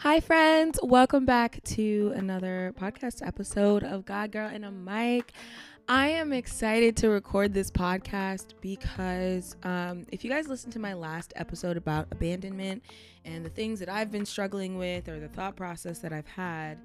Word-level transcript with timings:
Hi, 0.00 0.20
friends. 0.20 0.78
Welcome 0.82 1.24
back 1.24 1.64
to 1.64 2.12
another 2.14 2.74
podcast 2.78 3.26
episode 3.26 3.82
of 3.82 4.04
God 4.04 4.30
Girl 4.30 4.46
and 4.46 4.62
a 4.66 4.70
Mic. 4.70 5.32
I 5.88 6.08
am 6.08 6.34
excited 6.34 6.98
to 6.98 7.08
record 7.08 7.54
this 7.54 7.70
podcast 7.70 8.48
because 8.60 9.56
um, 9.62 10.04
if 10.12 10.22
you 10.22 10.30
guys 10.30 10.48
listened 10.48 10.74
to 10.74 10.78
my 10.78 10.92
last 10.92 11.32
episode 11.36 11.78
about 11.78 12.08
abandonment 12.10 12.82
and 13.24 13.42
the 13.42 13.48
things 13.48 13.80
that 13.80 13.88
I've 13.88 14.12
been 14.12 14.26
struggling 14.26 14.76
with 14.76 15.08
or 15.08 15.18
the 15.18 15.28
thought 15.28 15.56
process 15.56 15.98
that 16.00 16.12
I've 16.12 16.28
had, 16.28 16.78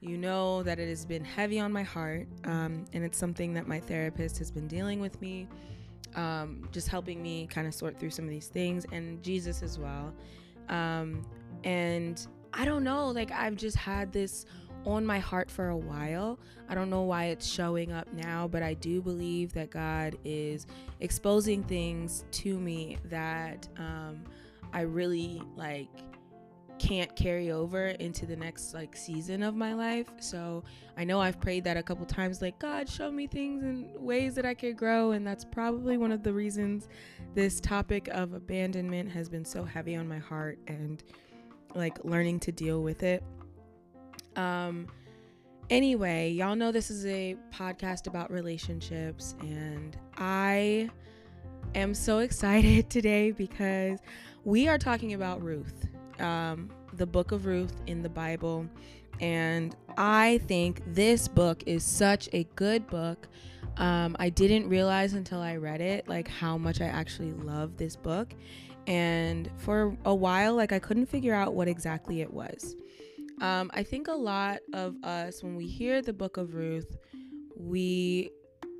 you 0.00 0.16
know 0.16 0.62
that 0.62 0.78
it 0.78 0.88
has 0.88 1.04
been 1.04 1.24
heavy 1.24 1.60
on 1.60 1.70
my 1.70 1.82
heart. 1.82 2.26
Um, 2.44 2.86
and 2.94 3.04
it's 3.04 3.18
something 3.18 3.52
that 3.54 3.68
my 3.68 3.78
therapist 3.78 4.38
has 4.38 4.50
been 4.50 4.68
dealing 4.68 5.00
with 5.00 5.20
me, 5.20 5.46
um, 6.16 6.66
just 6.72 6.88
helping 6.88 7.22
me 7.22 7.46
kind 7.46 7.66
of 7.66 7.74
sort 7.74 8.00
through 8.00 8.10
some 8.10 8.24
of 8.24 8.30
these 8.30 8.48
things, 8.48 8.86
and 8.90 9.22
Jesus 9.22 9.62
as 9.62 9.78
well. 9.78 10.14
Um, 10.70 11.26
and 11.64 12.26
I 12.54 12.64
don't 12.64 12.84
know, 12.84 13.08
like 13.08 13.30
I've 13.32 13.56
just 13.56 13.76
had 13.76 14.12
this 14.12 14.46
on 14.86 15.04
my 15.04 15.18
heart 15.18 15.50
for 15.50 15.68
a 15.68 15.76
while. 15.76 16.38
I 16.68 16.74
don't 16.74 16.90
know 16.90 17.02
why 17.02 17.26
it's 17.26 17.46
showing 17.46 17.92
up 17.92 18.12
now, 18.12 18.48
but 18.48 18.62
I 18.62 18.74
do 18.74 19.02
believe 19.02 19.52
that 19.54 19.70
God 19.70 20.16
is 20.24 20.66
exposing 21.00 21.62
things 21.64 22.24
to 22.32 22.58
me 22.58 22.98
that 23.06 23.68
um, 23.76 24.24
I 24.72 24.82
really 24.82 25.42
like 25.56 25.88
can't 26.78 27.14
carry 27.14 27.50
over 27.50 27.86
into 27.86 28.26
the 28.26 28.36
next 28.36 28.74
like 28.74 28.96
season 28.96 29.42
of 29.42 29.54
my 29.54 29.74
life. 29.74 30.08
So 30.18 30.64
I 30.96 31.04
know 31.04 31.20
I've 31.20 31.40
prayed 31.40 31.64
that 31.64 31.76
a 31.76 31.82
couple 31.82 32.04
times 32.04 32.42
like 32.42 32.58
God 32.58 32.88
show 32.88 33.10
me 33.10 33.26
things 33.26 33.62
and 33.62 33.94
ways 33.96 34.34
that 34.34 34.44
I 34.44 34.54
could 34.54 34.76
grow 34.76 35.12
and 35.12 35.26
that's 35.26 35.44
probably 35.44 35.96
one 35.96 36.12
of 36.12 36.22
the 36.22 36.32
reasons 36.32 36.88
this 37.34 37.60
topic 37.60 38.08
of 38.08 38.32
abandonment 38.32 39.10
has 39.10 39.28
been 39.28 39.44
so 39.44 39.64
heavy 39.64 39.96
on 39.96 40.08
my 40.08 40.18
heart 40.18 40.58
and 40.66 41.02
like 41.74 42.04
learning 42.04 42.40
to 42.40 42.52
deal 42.52 42.82
with 42.82 43.02
it. 43.02 43.22
Um 44.36 44.86
anyway, 45.70 46.30
y'all 46.30 46.56
know 46.56 46.72
this 46.72 46.90
is 46.90 47.06
a 47.06 47.36
podcast 47.52 48.06
about 48.06 48.30
relationships 48.30 49.34
and 49.40 49.96
I 50.16 50.90
am 51.74 51.94
so 51.94 52.18
excited 52.26 52.90
today 52.90 53.30
because 53.30 53.98
we 54.44 54.68
are 54.68 54.78
talking 54.78 55.14
about 55.14 55.42
Ruth. 55.42 55.86
Um 56.20 56.70
the 56.94 57.06
book 57.06 57.32
of 57.32 57.46
Ruth 57.46 57.74
in 57.86 58.02
the 58.02 58.08
Bible 58.08 58.68
and 59.20 59.76
I 59.96 60.38
think 60.46 60.82
this 60.86 61.28
book 61.28 61.62
is 61.66 61.84
such 61.84 62.28
a 62.32 62.44
good 62.56 62.86
book. 62.88 63.28
Um, 63.76 64.16
I 64.18 64.28
didn't 64.30 64.68
realize 64.68 65.14
until 65.14 65.40
I 65.40 65.56
read 65.56 65.80
it 65.80 66.08
like 66.08 66.28
how 66.28 66.56
much 66.56 66.80
I 66.80 66.86
actually 66.86 67.32
love 67.32 67.76
this 67.76 67.96
book 67.96 68.32
and 68.86 69.50
for 69.58 69.96
a 70.04 70.14
while 70.14 70.54
like 70.54 70.72
i 70.72 70.78
couldn't 70.78 71.06
figure 71.06 71.34
out 71.34 71.54
what 71.54 71.68
exactly 71.68 72.20
it 72.20 72.32
was. 72.32 72.76
Um, 73.40 73.70
i 73.74 73.82
think 73.82 74.08
a 74.08 74.12
lot 74.12 74.60
of 74.72 74.96
us 75.02 75.42
when 75.42 75.56
we 75.56 75.66
hear 75.66 76.02
the 76.02 76.12
book 76.12 76.36
of 76.36 76.54
ruth 76.54 76.96
we 77.56 78.30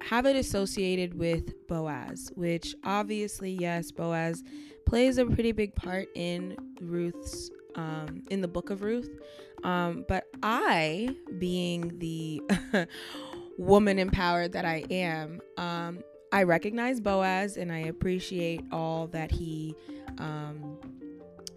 have 0.03 0.27
it 0.27 0.37
associated 0.37 1.15
with 1.15 1.67
boaz 1.67 2.31
which 2.35 2.75
obviously 2.85 3.51
yes 3.51 3.91
boaz 3.91 4.45
plays 4.87 5.19
a 5.19 5.27
pretty 5.27 5.53
big 5.53 5.75
part 5.75 6.07
in 6.15 6.57
ruth's 6.81 7.51
um, 7.75 8.23
in 8.31 8.41
the 8.41 8.49
book 8.49 8.71
of 8.71 8.83
ruth. 8.83 9.11
Um, 9.65 10.05
but 10.07 10.25
i 10.43 11.09
being 11.39 11.99
the 11.99 12.43
woman 13.59 13.99
empowered 13.99 14.53
that 14.53 14.65
i 14.65 14.85
am 14.91 15.41
um, 15.57 16.01
I 16.35 16.43
recognize 16.43 16.99
Boaz 16.99 17.57
and 17.57 17.71
I 17.71 17.79
appreciate 17.79 18.65
all 18.73 19.07
that 19.13 19.31
he 19.31 19.77
um, 20.19 20.77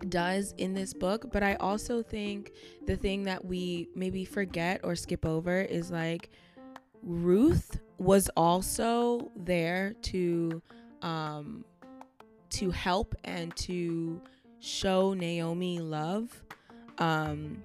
does 0.08 0.54
in 0.60 0.76
this 0.76 0.94
book, 0.94 1.32
but 1.34 1.42
I 1.42 1.56
also 1.56 2.04
think 2.04 2.52
the 2.86 2.96
thing 2.96 3.24
that 3.24 3.44
we 3.44 3.88
maybe 3.96 4.24
forget 4.24 4.82
or 4.84 4.96
skip 4.96 5.26
over 5.26 5.62
is 5.62 5.90
like 5.90 6.30
Ruth 7.02 7.80
was 7.98 8.30
also 8.38 9.32
there 9.36 9.96
to 10.04 10.62
um, 11.02 11.66
to 12.52 12.70
help 12.70 13.16
and 13.24 13.56
to 13.56 14.22
show 14.60 15.16
Naomi 15.16 15.80
love 15.80 16.44
um, 17.00 17.64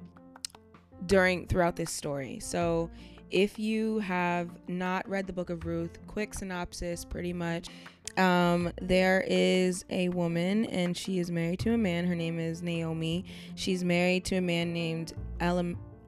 during 1.05 1.47
throughout 1.47 1.77
this 1.77 1.91
story. 1.91 2.41
So 2.41 2.89
if 3.33 3.59
you 3.59 3.99
have 4.01 4.51
not 4.69 5.09
read 5.09 5.27
the 5.27 5.33
book 5.33 5.51
of 5.51 5.65
Ruth, 5.65 5.99
quick 6.07 6.35
synopsis 6.35 7.05
pretty 7.05 7.33
much. 7.33 7.69
Um, 8.17 8.71
there 8.81 9.25
is 9.27 9.85
a 9.89 10.11
woman 10.11 10.67
and 10.67 10.97
she 10.97 11.19
is 11.19 11.31
married 11.31 11.59
to 11.61 11.73
a 11.73 11.79
man. 11.79 12.07
Her 12.07 12.15
name 12.15 12.39
is 12.39 12.63
Naomi. 12.63 13.25
She's 13.55 13.83
married 13.83 14.25
to 14.27 14.37
a 14.37 14.41
man 14.41 14.73
named 14.73 15.15
Elimelech. 15.41 16.03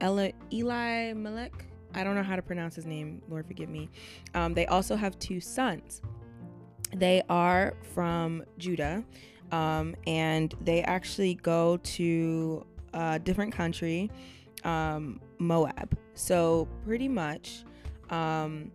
I 1.94 2.04
don't 2.04 2.14
know 2.14 2.22
how 2.22 2.36
to 2.36 2.42
pronounce 2.42 2.74
his 2.74 2.86
name. 2.86 3.22
Lord 3.28 3.46
forgive 3.46 3.70
me. 3.70 3.88
Um, 4.34 4.52
they 4.52 4.66
also 4.66 4.96
have 4.96 5.18
two 5.18 5.40
sons. 5.40 6.02
They 6.94 7.22
are 7.28 7.74
from 7.94 8.44
Judah, 8.58 9.04
um, 9.50 9.96
and 10.06 10.54
they 10.60 10.82
actually 10.82 11.34
go 11.34 11.78
to 11.78 12.66
a 12.92 13.18
different 13.18 13.52
country, 13.52 14.10
um, 14.64 15.20
Moab. 15.38 15.96
So 16.14 16.68
pretty 16.84 17.08
much, 17.08 17.64
um, 18.10 18.70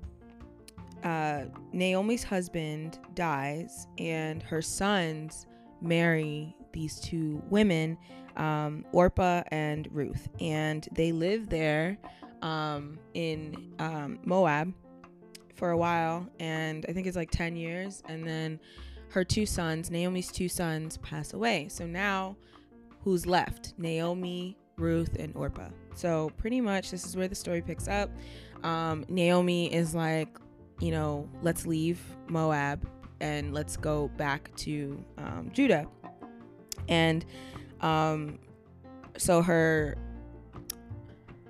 uh, 1.04 1.46
Naomi's 1.72 2.24
husband 2.24 3.00
dies, 3.14 3.88
and 3.98 4.44
her 4.44 4.62
sons 4.62 5.48
marry 5.82 6.56
these 6.74 7.00
two 7.00 7.42
women, 7.50 7.98
um, 8.38 8.86
Orpah 8.92 9.44
and 9.52 9.88
Ruth, 9.92 10.30
and 10.40 10.88
they 10.92 11.12
live 11.12 11.50
there 11.50 11.98
um, 12.42 13.00
in 13.14 13.74
um, 13.80 14.20
Moab 14.26 14.74
for 15.56 15.72
a 15.72 15.78
while, 15.78 16.28
and 16.40 16.86
I 16.88 16.94
think 16.94 17.08
it's 17.08 17.18
like 17.18 17.32
10 17.32 17.56
years, 17.56 18.04
and 18.08 18.26
then 18.28 18.60
her 19.10 19.24
two 19.24 19.46
sons, 19.46 19.90
Naomi's 19.90 20.32
two 20.32 20.48
sons, 20.48 20.98
pass 20.98 21.34
away. 21.34 21.68
So 21.70 21.86
now, 21.86 22.38
who's 23.04 23.26
left? 23.26 23.74
Naomi, 23.78 24.58
Ruth, 24.80 25.16
and 25.20 25.36
Orpah. 25.36 25.70
So 25.96 26.32
pretty 26.38 26.62
much 26.62 26.92
this 26.92 27.06
is 27.06 27.16
where 27.16 27.28
the 27.28 27.36
story 27.36 27.62
picks 27.62 27.88
up. 27.88 28.10
Um, 28.64 29.06
Naomi 29.10 29.74
is 29.74 29.94
like, 29.94 30.38
you 30.80 30.92
know, 30.92 31.30
let's 31.42 31.66
leave 31.66 32.02
Moab 32.28 32.88
and 33.22 33.54
let's 33.54 33.78
go 33.78 34.08
back 34.18 34.54
to 34.58 35.04
um, 35.18 35.50
Judah. 35.54 35.88
And 36.88 37.26
um, 37.82 38.40
so 39.18 39.42
her 39.42 39.98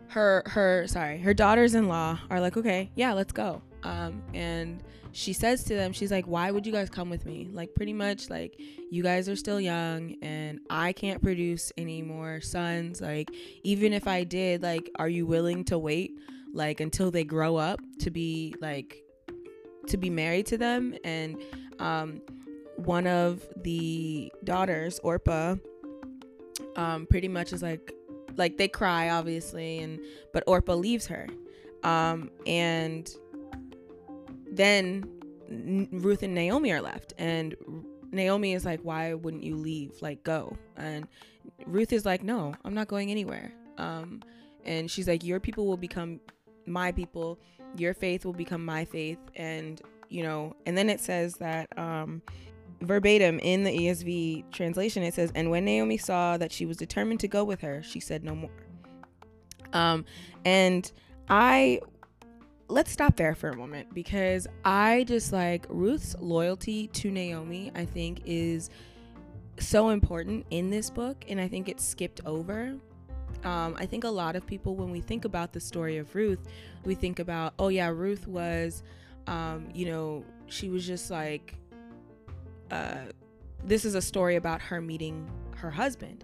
her 0.10 0.44
her 0.48 0.88
sorry 0.88 1.20
her 1.20 1.34
daughters-in-law 1.34 2.20
are 2.32 2.42
like 2.42 2.58
okay 2.58 2.90
yeah 2.96 3.14
let's 3.14 3.32
go 3.32 3.62
um, 3.84 4.22
and 4.34 4.84
she 5.12 5.34
says 5.34 5.64
to 5.64 5.76
them 5.76 5.92
she's 5.92 6.12
like 6.12 6.26
why 6.28 6.52
would 6.52 6.66
you 6.66 6.72
guys 6.72 6.90
come 6.90 7.10
with 7.10 7.26
me? 7.26 7.50
Like 7.52 7.74
pretty 7.74 7.94
much 7.94 8.30
like 8.30 8.60
you 8.92 9.04
guys 9.04 9.28
are 9.30 9.36
still 9.36 9.60
young 9.60 10.16
and 10.22 10.60
i 10.70 10.94
can't 10.94 11.22
produce 11.22 11.72
any 11.78 12.02
more 12.02 12.42
sons. 12.42 13.02
Like 13.02 13.30
even 13.64 13.94
if 13.94 14.08
i 14.08 14.24
did 14.24 14.62
like 14.62 14.90
are 14.98 15.10
you 15.10 15.26
willing 15.26 15.64
to 15.66 15.78
wait 15.78 16.12
like 16.54 16.80
until 16.80 17.12
they 17.12 17.24
grow 17.24 17.56
up 17.56 17.80
to 18.00 18.12
be 18.12 18.56
like 18.62 19.04
to 19.88 19.98
be 19.98 20.10
married 20.10 20.46
to 20.48 20.58
them? 20.58 20.96
And 21.04 21.42
um 21.80 22.22
one 22.76 23.08
of 23.08 23.46
the 23.58 24.32
daughters 24.44 25.00
Orpah, 25.00 25.56
um 26.76 27.08
pretty 27.08 27.28
much 27.28 27.52
is 27.54 27.64
like 27.64 27.94
like 28.38 28.58
they 28.58 28.68
cry 28.68 29.10
obviously 29.10 29.80
and 29.80 30.00
but 30.34 30.44
Orpah 30.46 30.76
leaves 30.76 31.08
her. 31.08 31.28
Um 31.84 32.30
and 32.46 33.10
then 34.60 35.06
Ruth 35.92 36.22
and 36.22 36.36
Naomi 36.36 36.74
are 36.74 36.82
left, 36.82 37.14
and 37.18 37.56
Naomi 38.12 38.54
is 38.54 38.66
like, 38.66 38.82
"Why 38.82 39.14
wouldn't 39.14 39.44
you 39.44 39.56
leave? 39.56 39.94
Like, 40.02 40.22
go." 40.24 40.58
And 40.76 41.08
Ruth 41.66 41.94
is 41.94 42.06
like, 42.06 42.24
"No, 42.24 42.54
I'm 42.66 42.74
not 42.74 42.90
going 42.90 43.10
anywhere." 43.10 43.54
Um, 43.78 44.22
and 44.66 44.92
she's 44.92 45.08
like, 45.08 45.24
"Your 45.24 45.40
people 45.40 45.66
will 45.66 45.78
become 45.78 46.20
my 46.66 46.92
people. 46.92 47.40
Your 47.78 47.94
faith 47.94 48.26
will 48.26 48.34
become 48.34 48.66
my 48.66 48.84
faith." 48.84 49.20
And 49.36 49.82
you 50.10 50.24
know, 50.24 50.58
and 50.66 50.78
then 50.78 50.90
it 50.90 51.00
says 51.00 51.36
that 51.36 51.70
um, 51.80 52.22
verbatim 52.82 53.40
in 53.40 53.64
the 53.64 53.72
ESV 53.72 54.52
translation, 54.52 55.04
it 55.04 55.14
says, 55.14 55.32
"And 55.36 55.50
when 55.50 55.64
Naomi 55.64 55.98
saw 55.98 56.36
that 56.36 56.52
she 56.52 56.66
was 56.66 56.76
determined 56.76 57.22
to 57.22 57.30
go 57.30 57.46
with 57.46 57.62
her, 57.62 57.82
she 57.82 58.02
said 58.02 58.26
no 58.26 58.36
more." 58.36 58.52
Um, 59.72 60.04
and 60.44 60.92
I 61.30 61.80
let's 62.70 62.92
stop 62.92 63.16
there 63.16 63.34
for 63.34 63.50
a 63.50 63.56
moment 63.56 63.94
because 63.94 64.48
I 64.64 65.04
just 65.08 65.34
like 65.34 65.66
Ruth's 65.70 66.16
loyalty 66.20 66.88
to 66.88 67.10
Naomi, 67.10 67.72
I 67.76 67.84
think 67.84 68.22
is 68.26 68.70
so 69.58 69.90
important 69.90 70.46
in 70.52 70.70
this 70.70 70.90
book, 70.90 71.26
and 71.28 71.42
I 71.42 71.48
think 71.48 71.68
it's 71.68 71.84
skipped 71.84 72.22
over. 72.26 72.76
Um, 73.44 73.76
I 73.78 73.86
think 73.86 74.04
a 74.04 74.10
lot 74.10 74.36
of 74.36 74.46
people, 74.46 74.76
when 74.76 74.92
we 74.92 75.02
think 75.02 75.26
about 75.26 75.52
the 75.52 75.60
story 75.60 75.98
of 75.98 76.14
Ruth, 76.14 76.48
we 76.86 76.94
think 76.94 77.20
about, 77.20 77.54
oh, 77.58 77.70
yeah, 77.70 77.90
Ruth 77.90 78.28
was, 78.28 78.84
um, 79.28 79.68
you 79.74 79.86
know, 79.88 80.24
she 80.48 80.70
was 80.70 80.86
just 80.86 81.10
like, 81.10 81.56
uh, 82.70 83.06
this 83.64 83.84
is 83.84 83.96
a 83.96 84.02
story 84.02 84.36
about 84.36 84.62
her 84.62 84.80
meeting 84.80 85.30
her 85.56 85.72
husband. 85.72 86.24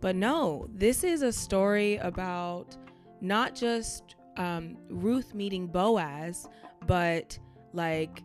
But 0.00 0.16
no, 0.16 0.68
this 0.74 1.04
is 1.04 1.22
a 1.22 1.32
story 1.32 1.96
about 1.96 2.76
not 3.20 3.54
just 3.54 4.16
um, 4.38 4.76
Ruth 4.88 5.34
meeting 5.34 5.66
Boaz, 5.66 6.48
but 6.86 7.38
like 7.72 8.22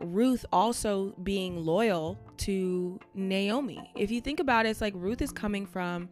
Ruth 0.00 0.44
also 0.52 1.14
being 1.22 1.64
loyal 1.64 2.18
to 2.38 2.98
Naomi. 3.14 3.92
If 3.94 4.10
you 4.10 4.20
think 4.20 4.40
about 4.40 4.66
it, 4.66 4.70
it's 4.70 4.80
like 4.80 4.94
Ruth 4.96 5.22
is 5.22 5.30
coming 5.30 5.66
from 5.66 6.08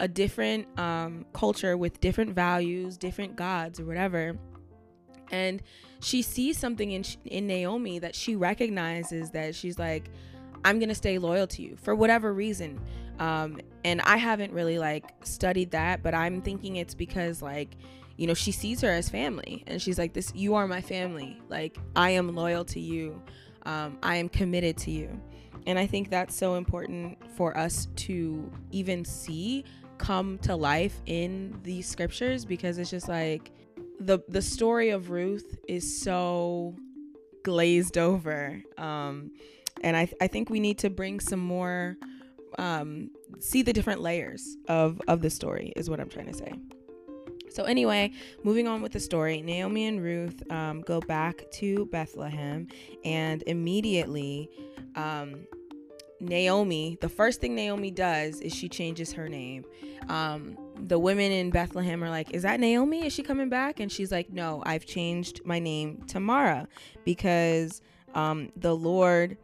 a 0.00 0.08
different 0.08 0.66
um, 0.78 1.26
culture 1.32 1.76
with 1.76 2.00
different 2.00 2.34
values, 2.34 2.96
different 2.96 3.36
gods, 3.36 3.80
or 3.80 3.84
whatever. 3.84 4.38
And 5.30 5.62
she 6.00 6.22
sees 6.22 6.56
something 6.56 6.92
in 6.92 7.04
in 7.26 7.46
Naomi 7.46 7.98
that 7.98 8.14
she 8.14 8.36
recognizes 8.36 9.30
that 9.32 9.54
she's 9.54 9.78
like, 9.78 10.10
I'm 10.64 10.78
gonna 10.78 10.94
stay 10.94 11.18
loyal 11.18 11.46
to 11.48 11.62
you 11.62 11.76
for 11.76 11.94
whatever 11.94 12.32
reason. 12.32 12.80
Um, 13.18 13.60
and 13.84 14.00
I 14.02 14.16
haven't 14.16 14.52
really 14.52 14.78
like 14.78 15.12
studied 15.24 15.72
that, 15.72 16.02
but 16.02 16.14
I'm 16.14 16.40
thinking 16.40 16.76
it's 16.76 16.94
because 16.94 17.42
like, 17.42 17.76
you 18.18 18.26
know, 18.26 18.34
she 18.34 18.52
sees 18.52 18.82
her 18.82 18.90
as 18.90 19.08
family, 19.08 19.64
and 19.66 19.80
she's 19.80 19.98
like, 19.98 20.12
"This, 20.12 20.32
you 20.34 20.54
are 20.56 20.68
my 20.68 20.80
family. 20.80 21.40
Like, 21.48 21.78
I 21.96 22.10
am 22.10 22.34
loyal 22.34 22.64
to 22.66 22.80
you. 22.80 23.22
Um, 23.62 23.96
I 24.02 24.16
am 24.16 24.28
committed 24.28 24.76
to 24.78 24.90
you." 24.90 25.18
And 25.66 25.78
I 25.78 25.86
think 25.86 26.10
that's 26.10 26.34
so 26.34 26.56
important 26.56 27.18
for 27.36 27.56
us 27.56 27.88
to 27.96 28.50
even 28.70 29.04
see 29.04 29.64
come 29.98 30.38
to 30.38 30.54
life 30.54 31.00
in 31.06 31.58
these 31.62 31.88
scriptures 31.88 32.44
because 32.44 32.78
it's 32.78 32.90
just 32.90 33.08
like 33.08 33.50
the 34.00 34.18
the 34.28 34.42
story 34.42 34.90
of 34.90 35.10
Ruth 35.10 35.56
is 35.66 36.00
so 36.00 36.74
glazed 37.44 37.96
over. 37.96 38.62
Um, 38.76 39.30
and 39.82 39.96
I, 39.96 40.10
I 40.20 40.26
think 40.26 40.50
we 40.50 40.60
need 40.60 40.78
to 40.78 40.90
bring 40.90 41.20
some 41.20 41.40
more 41.40 41.96
um, 42.58 43.10
see 43.40 43.62
the 43.62 43.72
different 43.72 44.00
layers 44.00 44.56
of 44.68 45.00
of 45.06 45.22
the 45.22 45.30
story 45.30 45.72
is 45.76 45.88
what 45.90 46.00
i'm 46.00 46.08
trying 46.08 46.26
to 46.26 46.34
say 46.34 46.52
so 47.50 47.64
anyway 47.64 48.10
moving 48.44 48.66
on 48.68 48.82
with 48.82 48.92
the 48.92 49.00
story 49.00 49.42
naomi 49.42 49.86
and 49.86 50.02
ruth 50.02 50.42
um, 50.50 50.80
go 50.82 51.00
back 51.00 51.50
to 51.50 51.86
bethlehem 51.86 52.66
and 53.04 53.42
immediately 53.46 54.48
um, 54.96 55.46
naomi 56.20 56.96
the 57.00 57.08
first 57.08 57.40
thing 57.40 57.54
naomi 57.54 57.90
does 57.90 58.40
is 58.40 58.54
she 58.54 58.68
changes 58.68 59.12
her 59.12 59.28
name. 59.28 59.64
Um, 60.08 60.56
the 60.76 60.98
women 60.98 61.32
in 61.32 61.50
bethlehem 61.50 62.02
are 62.02 62.10
like 62.10 62.32
is 62.34 62.42
that 62.42 62.60
naomi? 62.60 63.06
Is 63.06 63.12
she 63.12 63.22
coming 63.22 63.48
back? 63.48 63.80
And 63.80 63.90
she's 63.90 64.12
like 64.12 64.30
no 64.30 64.62
i've 64.66 64.86
changed 64.86 65.40
my 65.44 65.58
name 65.58 66.02
to 66.08 66.20
mara 66.20 66.66
because 67.04 67.80
um, 68.14 68.50
the 68.56 68.74
lord 68.74 69.36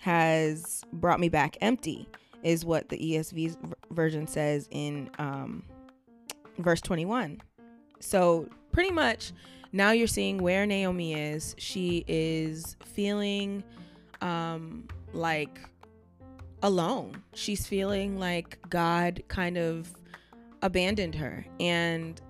has 0.00 0.82
brought 0.92 1.20
me 1.20 1.28
back 1.28 1.56
empty 1.60 2.08
is 2.42 2.64
what 2.64 2.88
the 2.88 2.96
ESV 2.96 3.74
version 3.90 4.26
says 4.26 4.68
in 4.70 5.10
um, 5.18 5.62
verse 6.58 6.80
21. 6.80 7.40
So, 8.00 8.48
pretty 8.72 8.90
much 8.90 9.32
now 9.72 9.92
you're 9.92 10.06
seeing 10.06 10.38
where 10.38 10.66
Naomi 10.66 11.14
is. 11.14 11.54
She 11.58 12.04
is 12.08 12.76
feeling 12.84 13.62
um, 14.20 14.88
like 15.12 15.60
alone. 16.62 17.22
She's 17.34 17.66
feeling 17.66 18.18
like 18.18 18.58
God 18.68 19.22
kind 19.28 19.56
of 19.56 19.88
abandoned 20.62 21.14
her. 21.14 21.46
And 21.58 22.20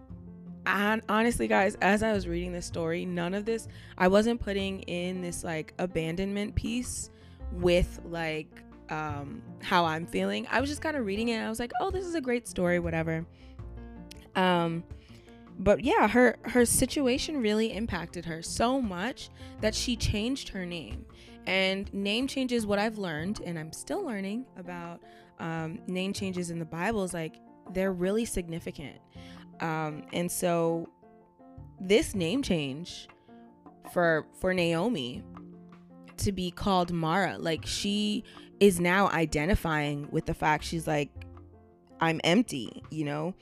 I, 0.67 1.01
honestly, 1.09 1.49
guys, 1.49 1.77
as 1.81 2.03
I 2.03 2.13
was 2.13 2.29
reading 2.29 2.53
this 2.53 2.67
story, 2.67 3.07
none 3.07 3.35
of 3.35 3.45
this, 3.45 3.69
I 3.97 4.09
wasn't 4.09 4.41
putting 4.41 4.81
in 4.83 5.23
this 5.23 5.43
like 5.43 5.73
abandonment 5.79 6.55
piece 6.55 7.11
with 7.53 8.01
like 8.05 8.63
um, 8.91 9.43
how 9.63 9.85
I'm 9.85 10.07
feeling. 10.07 10.47
I 10.51 10.61
was 10.61 10.69
just 10.69 10.83
kind 10.83 10.97
of 10.97 11.07
reading 11.07 11.29
it. 11.29 11.39
I 11.39 11.49
was 11.49 11.59
like, 11.59 11.73
oh, 11.81 11.91
this 11.91 12.05
is 12.05 12.15
a 12.15 12.21
great 12.21 12.47
story, 12.47 12.79
whatever. 12.79 13.25
Um, 14.37 14.85
but 15.61 15.85
yeah, 15.85 16.09
her 16.09 16.39
her 16.45 16.65
situation 16.65 17.41
really 17.41 17.73
impacted 17.73 18.25
her 18.25 18.43
so 18.43 18.81
much 18.81 19.29
that 19.61 19.75
she 19.75 19.95
changed 19.95 20.49
her 20.49 20.65
name. 20.67 21.05
And 21.47 21.93
name 21.93 22.27
changes, 22.27 22.67
what 22.67 22.79
I've 22.79 22.99
learned, 22.99 23.41
and 23.45 23.59
I'm 23.59 23.73
still 23.73 24.05
learning 24.05 24.47
about 24.57 25.01
um, 25.39 25.81
name 25.87 26.13
changes 26.13 26.51
in 26.51 26.59
the 26.59 26.65
Bible 26.65 27.05
is 27.05 27.15
like 27.15 27.37
they're 27.73 27.93
really 27.93 28.25
significant. 28.25 28.97
Um, 29.61 30.05
and 30.13 30.31
so 30.31 30.89
this 31.79 32.15
name 32.15 32.43
change 32.43 33.09
for 33.93 34.27
for 34.41 34.55
Naomi 34.55 35.23
to 36.19 36.33
be 36.33 36.51
called 36.51 36.91
Mara, 36.93 37.37
like 37.39 37.67
she 37.67 38.25
is 38.61 38.79
now 38.79 39.09
identifying 39.09 40.09
with 40.11 40.27
the 40.27 40.35
fact 40.35 40.63
she's 40.65 40.87
like 40.87 41.11
i'm 41.99 42.21
empty 42.25 42.83
you 42.91 43.05
know 43.05 43.35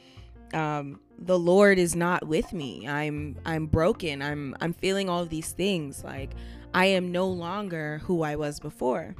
um 0.55 1.01
the 1.19 1.39
lord 1.39 1.79
is 1.79 1.97
not 1.97 2.27
with 2.27 2.53
me 2.53 2.87
i'm 2.87 3.37
i'm 3.45 3.67
broken 3.67 4.23
i'm 4.23 4.57
i'm 4.61 4.73
feeling 4.73 5.09
all 5.09 5.27
these 5.27 5.53
things 5.53 6.05
like 6.05 6.31
i 6.75 6.87
am 6.87 7.11
no 7.11 7.27
longer 7.27 8.01
who 8.05 8.23
i 8.23 8.37
was 8.37 8.61
before 8.61 9.15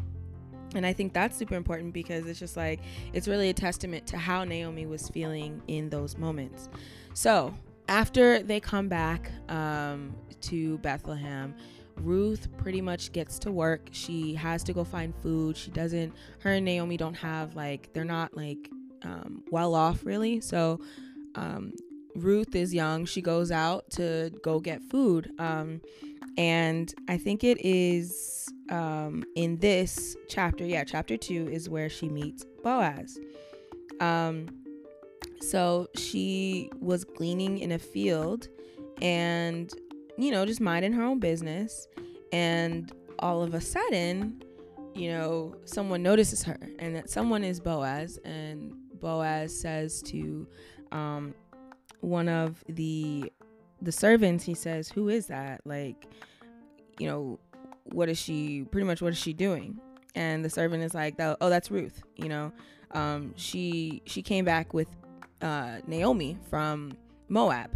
and 0.75 0.87
i 0.87 0.93
think 0.93 1.13
that's 1.13 1.37
super 1.37 1.55
important 1.55 1.93
because 1.93 2.27
it's 2.27 2.39
just 2.39 2.57
like 2.57 2.81
it's 3.13 3.27
really 3.27 3.49
a 3.49 3.55
testament 3.55 4.07
to 4.07 4.17
how 4.17 4.45
naomi 4.45 4.87
was 4.87 5.09
feeling 5.09 5.61
in 5.67 5.89
those 5.89 6.17
moments 6.17 6.69
so 7.15 7.53
after 7.89 8.43
they 8.43 8.61
come 8.61 8.89
back 8.89 9.31
um, 9.49 10.15
to 10.41 10.79
bethlehem 10.79 11.55
Ruth 12.01 12.49
pretty 12.57 12.81
much 12.81 13.13
gets 13.13 13.39
to 13.41 13.51
work. 13.51 13.89
She 13.91 14.35
has 14.35 14.63
to 14.65 14.73
go 14.73 14.85
find 14.85 15.15
food. 15.17 15.57
She 15.57 15.71
doesn't, 15.71 16.15
her 16.41 16.53
and 16.53 16.65
Naomi 16.65 16.97
don't 16.97 17.15
have 17.15 17.57
like, 17.57 17.93
they're 17.93 18.05
not 18.05 18.37
like 18.37 18.71
um, 19.03 19.43
well 19.51 19.75
off 19.75 20.05
really. 20.05 20.41
So 20.41 20.81
um, 21.35 21.73
Ruth 22.19 22.55
is 22.55 22.75
young. 22.75 23.05
She 23.05 23.23
goes 23.23 23.51
out 23.51 23.91
to 23.93 24.31
go 24.43 24.61
get 24.61 24.83
food. 24.83 25.33
Um, 25.39 25.81
and 26.37 26.93
I 27.09 27.19
think 27.19 27.45
it 27.45 27.65
is 27.65 28.49
um, 28.71 29.25
in 29.35 29.59
this 29.59 30.17
chapter, 30.29 30.65
yeah, 30.65 30.85
chapter 30.85 31.17
two 31.17 31.49
is 31.51 31.69
where 31.69 31.89
she 31.89 32.09
meets 32.09 32.45
Boaz. 32.63 33.19
Um, 34.01 34.47
so 35.41 35.89
she 35.97 36.71
was 36.81 37.05
gleaning 37.05 37.59
in 37.59 37.73
a 37.73 37.79
field 37.79 38.49
and 39.01 39.73
you 40.19 40.33
know, 40.33 40.45
just 40.45 40.61
minding 40.61 40.93
her 40.93 41.03
own 41.03 41.21
business. 41.21 41.87
And 42.33 42.93
all 43.21 43.43
of 43.43 43.55
a 43.55 43.61
sudden, 43.61 44.43
you 44.95 45.11
know, 45.11 45.55
someone 45.65 46.03
notices 46.03 46.43
her 46.43 46.59
and 46.81 46.95
that 46.97 47.09
someone 47.09 47.45
is 47.45 47.61
Boaz. 47.61 48.19
And 48.25 48.75
Boaz 49.01 49.59
says 49.59 50.03
to 50.03 50.47
um, 50.91 51.35
one 52.01 52.29
of 52.29 52.63
the 52.69 53.33
the 53.81 53.93
servants, 53.93 54.45
he 54.45 54.55
says, 54.55 54.89
Who 54.89 55.09
is 55.09 55.27
that? 55.27 55.61
Like, 55.65 56.07
you 56.99 57.07
know, 57.07 57.39
what 57.85 58.09
is 58.09 58.19
she 58.19 58.65
pretty 58.71 58.87
much 58.87 59.01
what 59.01 59.13
is 59.13 59.19
she 59.19 59.33
doing? 59.33 59.79
And 60.15 60.45
the 60.45 60.51
servant 60.51 60.83
is 60.83 60.95
like, 60.95 61.15
Oh, 61.19 61.49
that's 61.49 61.71
Ruth, 61.71 62.03
you 62.17 62.29
know. 62.29 62.53
Um, 62.93 63.35
she 63.37 64.03
she 64.07 64.23
came 64.23 64.45
back 64.45 64.75
with 64.75 64.89
uh, 65.43 65.79
Naomi 65.87 66.39
from 66.49 66.97
Moab. 67.29 67.71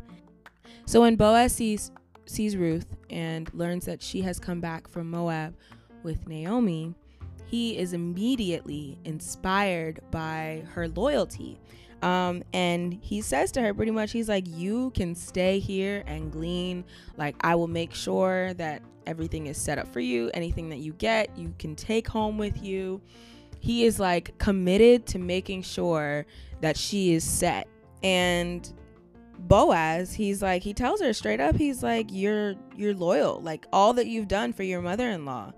So 0.86 1.02
when 1.02 1.16
Boaz 1.16 1.52
sees 1.52 1.90
sees 2.26 2.56
Ruth 2.56 2.96
and 3.10 3.52
learns 3.54 3.84
that 3.86 4.02
she 4.02 4.22
has 4.22 4.38
come 4.38 4.60
back 4.60 4.88
from 4.88 5.10
Moab 5.10 5.54
with 6.02 6.26
Naomi, 6.26 6.94
he 7.46 7.76
is 7.76 7.92
immediately 7.92 8.98
inspired 9.04 10.00
by 10.10 10.64
her 10.70 10.88
loyalty. 10.88 11.60
Um, 12.02 12.42
and 12.52 12.92
he 13.00 13.20
says 13.20 13.52
to 13.52 13.62
her 13.62 13.72
pretty 13.72 13.92
much, 13.92 14.12
he's 14.12 14.28
like, 14.28 14.46
You 14.46 14.90
can 14.90 15.14
stay 15.14 15.58
here 15.58 16.02
and 16.06 16.32
glean. 16.32 16.84
Like, 17.16 17.36
I 17.40 17.54
will 17.54 17.68
make 17.68 17.94
sure 17.94 18.54
that 18.54 18.82
everything 19.06 19.46
is 19.46 19.56
set 19.56 19.78
up 19.78 19.88
for 19.92 20.00
you. 20.00 20.30
Anything 20.34 20.68
that 20.70 20.78
you 20.78 20.92
get, 20.94 21.36
you 21.36 21.54
can 21.58 21.74
take 21.74 22.08
home 22.08 22.38
with 22.38 22.62
you. 22.62 23.00
He 23.60 23.84
is 23.84 24.00
like 24.00 24.36
committed 24.38 25.06
to 25.06 25.18
making 25.18 25.62
sure 25.62 26.26
that 26.60 26.76
she 26.76 27.14
is 27.14 27.22
set. 27.24 27.68
And 28.02 28.72
Boaz, 29.38 30.12
he's 30.12 30.42
like 30.42 30.62
he 30.62 30.74
tells 30.74 31.00
her 31.00 31.12
straight 31.12 31.40
up, 31.40 31.56
he's 31.56 31.82
like 31.82 32.08
you're 32.10 32.54
you're 32.76 32.94
loyal. 32.94 33.40
Like 33.40 33.66
all 33.72 33.92
that 33.94 34.06
you've 34.06 34.28
done 34.28 34.52
for 34.52 34.64
your 34.64 34.82
mother-in-law 34.82 35.52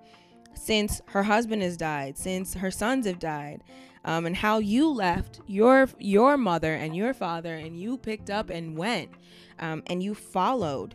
since 0.55 1.03
her 1.07 1.23
husband 1.23 1.63
has 1.63 1.77
died, 1.77 2.17
since 2.17 2.55
her 2.55 2.71
sons 2.71 3.07
have 3.07 3.19
died. 3.19 3.63
Um, 4.07 4.27
and 4.27 4.37
how 4.37 4.59
you 4.59 4.91
left 4.91 5.41
your 5.47 5.89
your 5.99 6.37
mother 6.37 6.75
and 6.75 6.95
your 6.95 7.15
father 7.15 7.55
and 7.55 7.79
you 7.79 7.97
picked 7.97 8.29
up 8.29 8.51
and 8.51 8.77
went 8.77 9.11
um, 9.61 9.83
and 9.87 10.03
you 10.03 10.15
followed 10.15 10.95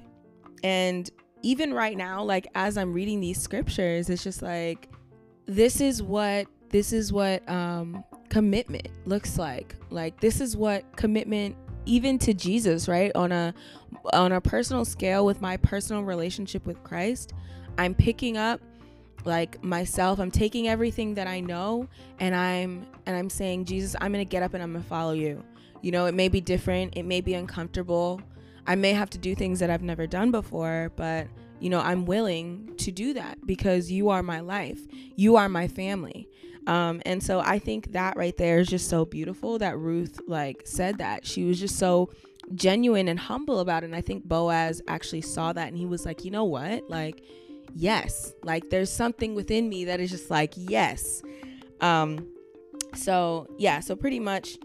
and 0.63 1.09
even 1.41 1.73
right 1.73 1.97
now 1.97 2.21
like 2.21 2.47
as 2.53 2.77
i'm 2.77 2.93
reading 2.93 3.19
these 3.19 3.41
scriptures 3.41 4.09
it's 4.09 4.23
just 4.23 4.41
like 4.41 4.89
this 5.47 5.81
is 5.81 6.03
what 6.03 6.45
this 6.69 6.93
is 6.93 7.11
what 7.11 7.47
um, 7.49 8.03
commitment 8.29 8.89
looks 9.05 9.39
like 9.39 9.75
like 9.89 10.19
this 10.19 10.39
is 10.39 10.55
what 10.55 10.83
commitment 10.95 11.55
even 11.89 12.19
to 12.19 12.33
Jesus, 12.33 12.87
right? 12.87 13.11
On 13.15 13.31
a 13.31 13.53
on 14.13 14.31
a 14.31 14.39
personal 14.39 14.85
scale 14.85 15.25
with 15.25 15.41
my 15.41 15.57
personal 15.57 16.03
relationship 16.03 16.65
with 16.65 16.81
Christ, 16.83 17.33
I'm 17.77 17.93
picking 17.93 18.37
up 18.37 18.61
like 19.25 19.63
myself 19.63 20.19
i'm 20.19 20.31
taking 20.31 20.67
everything 20.67 21.13
that 21.13 21.27
i 21.27 21.39
know 21.39 21.87
and 22.19 22.35
i'm 22.35 22.85
and 23.05 23.15
i'm 23.15 23.29
saying 23.29 23.65
jesus 23.65 23.95
i'm 24.01 24.11
gonna 24.11 24.25
get 24.25 24.43
up 24.43 24.53
and 24.53 24.63
i'm 24.63 24.73
gonna 24.73 24.83
follow 24.83 25.13
you. 25.13 25.43
You 25.81 25.91
know 25.91 26.05
it 26.05 26.13
may 26.13 26.27
be 26.27 26.41
different 26.41 26.97
it 26.97 27.03
may 27.03 27.21
be 27.21 27.33
uncomfortable. 27.33 28.21
I 28.67 28.75
may 28.75 28.93
have 28.93 29.09
to 29.11 29.17
do 29.17 29.35
things 29.35 29.59
that 29.59 29.69
i've 29.69 29.81
never 29.81 30.05
done 30.07 30.31
before 30.31 30.91
but 30.95 31.27
you 31.59 31.69
know 31.69 31.79
i'm 31.79 32.05
willing 32.05 32.73
to 32.77 32.91
do 32.91 33.13
that 33.13 33.45
because 33.45 33.91
you 33.91 34.09
are 34.09 34.23
my 34.23 34.39
life. 34.41 34.79
You 35.15 35.35
are 35.37 35.49
my 35.49 35.67
family. 35.67 36.27
Um, 36.67 37.01
and 37.05 37.23
so 37.23 37.39
i 37.39 37.57
think 37.59 37.93
that 37.93 38.17
right 38.17 38.35
there 38.37 38.59
is 38.59 38.67
just 38.67 38.89
so 38.89 39.05
beautiful 39.05 39.57
that 39.59 39.77
ruth 39.77 40.19
like 40.27 40.63
said 40.65 40.97
that. 40.99 41.25
She 41.25 41.43
was 41.45 41.59
just 41.59 41.77
so 41.77 42.09
genuine 42.55 43.07
and 43.07 43.19
humble 43.19 43.59
about 43.59 43.83
it 43.83 43.85
and 43.85 43.95
i 43.95 44.01
think 44.01 44.23
boaz 44.23 44.81
actually 44.87 45.21
saw 45.21 45.53
that 45.53 45.67
and 45.67 45.77
he 45.77 45.85
was 45.85 46.05
like 46.05 46.25
you 46.25 46.31
know 46.31 46.45
what? 46.45 46.89
Like 46.89 47.23
yes 47.75 48.33
like 48.43 48.69
there's 48.69 48.91
something 48.91 49.35
within 49.35 49.69
me 49.69 49.85
that 49.85 49.99
is 49.99 50.09
just 50.09 50.29
like 50.29 50.53
yes 50.55 51.21
um 51.81 52.27
so 52.95 53.47
yeah 53.57 53.79
so 53.79 53.95
pretty 53.95 54.19
much 54.19 54.57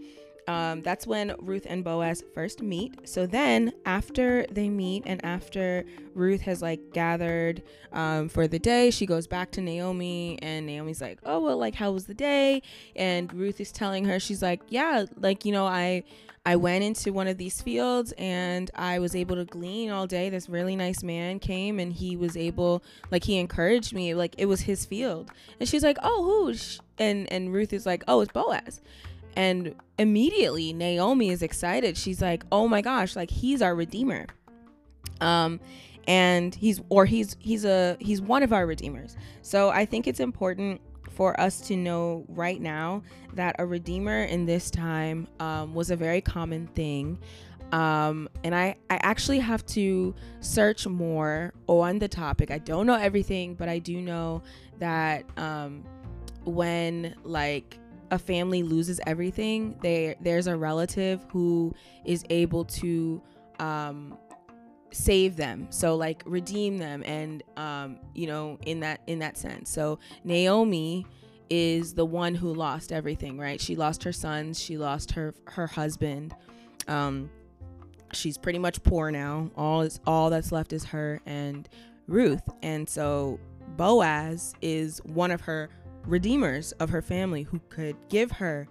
um, 0.47 0.81
that's 0.83 1.07
when 1.07 1.33
Ruth 1.39 1.65
and 1.67 1.83
Boaz 1.83 2.23
first 2.33 2.61
meet. 2.61 3.07
So 3.07 3.25
then, 3.25 3.73
after 3.85 4.45
they 4.51 4.69
meet 4.69 5.03
and 5.05 5.23
after 5.25 5.85
Ruth 6.13 6.41
has 6.41 6.61
like 6.61 6.93
gathered 6.93 7.63
um, 7.93 8.29
for 8.29 8.47
the 8.47 8.59
day, 8.59 8.91
she 8.91 9.05
goes 9.05 9.25
back 9.25 9.51
to 9.51 9.61
Naomi, 9.61 10.37
and 10.41 10.65
Naomi's 10.65 11.01
like, 11.01 11.19
"Oh 11.25 11.39
well, 11.39 11.57
like 11.57 11.75
how 11.75 11.91
was 11.91 12.05
the 12.05 12.13
day?" 12.13 12.61
And 12.95 13.33
Ruth 13.33 13.59
is 13.59 13.71
telling 13.71 14.05
her, 14.05 14.19
she's 14.19 14.41
like, 14.41 14.61
"Yeah, 14.69 15.05
like 15.17 15.45
you 15.45 15.51
know, 15.51 15.65
I 15.65 16.03
I 16.45 16.55
went 16.55 16.83
into 16.83 17.11
one 17.11 17.27
of 17.27 17.37
these 17.37 17.61
fields 17.61 18.13
and 18.17 18.69
I 18.75 18.99
was 18.99 19.15
able 19.15 19.35
to 19.37 19.45
glean 19.45 19.89
all 19.89 20.05
day. 20.05 20.29
This 20.29 20.47
really 20.47 20.75
nice 20.75 21.01
man 21.01 21.39
came 21.39 21.79
and 21.79 21.91
he 21.91 22.15
was 22.15 22.37
able, 22.37 22.83
like, 23.09 23.23
he 23.23 23.37
encouraged 23.39 23.93
me, 23.93 24.13
like 24.13 24.35
it 24.37 24.45
was 24.45 24.61
his 24.61 24.85
field. 24.85 25.31
And 25.59 25.67
she's 25.67 25.83
like, 25.83 25.97
"Oh, 26.03 26.23
who?" 26.23 26.53
And 26.99 27.31
and 27.31 27.51
Ruth 27.51 27.73
is 27.73 27.85
like, 27.85 28.03
"Oh, 28.07 28.21
it's 28.21 28.31
Boaz." 28.31 28.79
And 29.35 29.75
immediately 29.97 30.71
Naomi 30.71 31.29
is 31.29 31.41
excited. 31.41 31.97
She's 31.97 32.21
like, 32.21 32.45
"Oh 32.51 32.67
my 32.67 32.81
gosh, 32.81 33.15
like 33.15 33.31
he's 33.31 33.61
our 33.61 33.73
redeemer." 33.73 34.27
Um 35.21 35.59
and 36.07 36.53
he's 36.53 36.81
or 36.89 37.05
he's 37.05 37.35
he's 37.39 37.65
a 37.65 37.97
he's 37.99 38.21
one 38.21 38.43
of 38.43 38.53
our 38.53 38.67
redeemers. 38.67 39.17
So 39.41 39.69
I 39.69 39.85
think 39.85 40.07
it's 40.07 40.19
important 40.19 40.79
for 41.15 41.39
us 41.39 41.61
to 41.61 41.75
know 41.75 42.25
right 42.27 42.59
now 42.61 43.01
that 43.33 43.55
a 43.59 43.65
redeemer 43.65 44.23
in 44.23 44.45
this 44.45 44.69
time 44.69 45.27
um, 45.39 45.73
was 45.73 45.89
a 45.89 45.95
very 45.95 46.21
common 46.21 46.67
thing. 46.67 47.17
Um, 47.71 48.29
and 48.43 48.53
I, 48.53 48.75
I 48.89 48.97
actually 49.01 49.39
have 49.39 49.65
to 49.67 50.13
search 50.39 50.85
more 50.87 51.53
on 51.67 51.99
the 51.99 52.07
topic. 52.07 52.51
I 52.51 52.59
don't 52.59 52.85
know 52.85 52.95
everything, 52.95 53.55
but 53.55 53.69
I 53.69 53.79
do 53.79 54.01
know 54.01 54.43
that 54.79 55.25
um, 55.37 55.83
when 56.43 57.15
like 57.23 57.79
a 58.11 58.19
family 58.19 58.61
loses 58.61 58.99
everything, 59.07 59.77
there 59.81 60.15
there's 60.21 60.47
a 60.47 60.55
relative 60.55 61.25
who 61.29 61.73
is 62.05 62.23
able 62.29 62.65
to 62.65 63.21
um, 63.59 64.17
save 64.95 65.35
them. 65.35 65.67
So 65.71 65.95
like 65.95 66.23
redeem 66.25 66.77
them 66.77 67.03
and 67.05 67.43
um 67.57 67.99
you 68.13 68.27
know 68.27 68.57
in 68.65 68.79
that 68.79 69.01
in 69.07 69.19
that 69.19 69.37
sense. 69.37 69.69
So 69.69 69.99
naomi 70.23 71.05
is 71.49 71.93
the 71.93 72.05
one 72.05 72.33
who 72.33 72.53
lost 72.53 72.93
everything 72.93 73.37
right? 73.37 73.59
She 73.59 73.75
lost 73.75 74.03
her 74.03 74.13
sons 74.13 74.59
she 74.59 74.77
lost 74.77 75.11
her 75.11 75.33
her 75.47 75.67
husband. 75.67 76.33
Um 76.87 77.29
she's 78.13 78.37
pretty 78.37 78.57
much 78.57 78.81
poor 78.83 79.11
now. 79.11 79.51
All 79.57 79.81
is 79.81 79.99
all 80.07 80.29
that's 80.29 80.53
left 80.53 80.71
is 80.71 80.85
her 80.85 81.19
and 81.25 81.67
ruth. 82.07 82.43
And 82.63 82.87
so 82.87 83.37
boaz 83.75 84.53
is 84.61 84.99
one 85.03 85.31
of 85.31 85.41
her 85.41 85.69
redeemers 86.05 86.71
of 86.73 86.89
her 86.89 87.01
family 87.01 87.43
who 87.43 87.59
could 87.67 87.97
give 88.07 88.31
her 88.31 88.65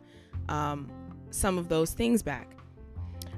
um 0.48 0.90
some 1.30 1.58
of 1.58 1.68
those 1.68 1.92
things 1.92 2.22
back. 2.22 2.56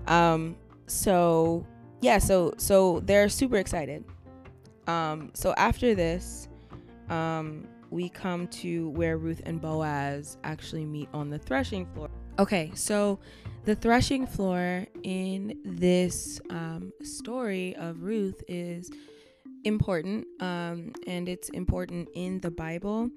Um 0.06 0.56
so 0.86 1.66
yeah, 2.00 2.18
so 2.18 2.54
so 2.56 3.00
they're 3.00 3.28
super 3.28 3.56
excited. 3.56 4.04
Um, 4.86 5.30
so 5.34 5.54
after 5.56 5.94
this, 5.94 6.48
um, 7.08 7.66
we 7.90 8.08
come 8.08 8.46
to 8.48 8.90
where 8.90 9.18
Ruth 9.18 9.40
and 9.44 9.60
Boaz 9.60 10.38
actually 10.44 10.84
meet 10.84 11.08
on 11.12 11.30
the 11.30 11.38
threshing 11.38 11.86
floor. 11.86 12.10
Okay, 12.38 12.70
so 12.74 13.18
the 13.64 13.74
threshing 13.74 14.26
floor 14.26 14.86
in 15.02 15.58
this 15.64 16.40
um, 16.50 16.92
story 17.02 17.74
of 17.76 18.02
Ruth 18.02 18.42
is 18.46 18.90
important 19.64 20.26
um, 20.40 20.92
and 21.06 21.28
it's 21.28 21.48
important 21.50 22.08
in 22.14 22.38
the 22.40 22.50
Bible. 22.50 23.10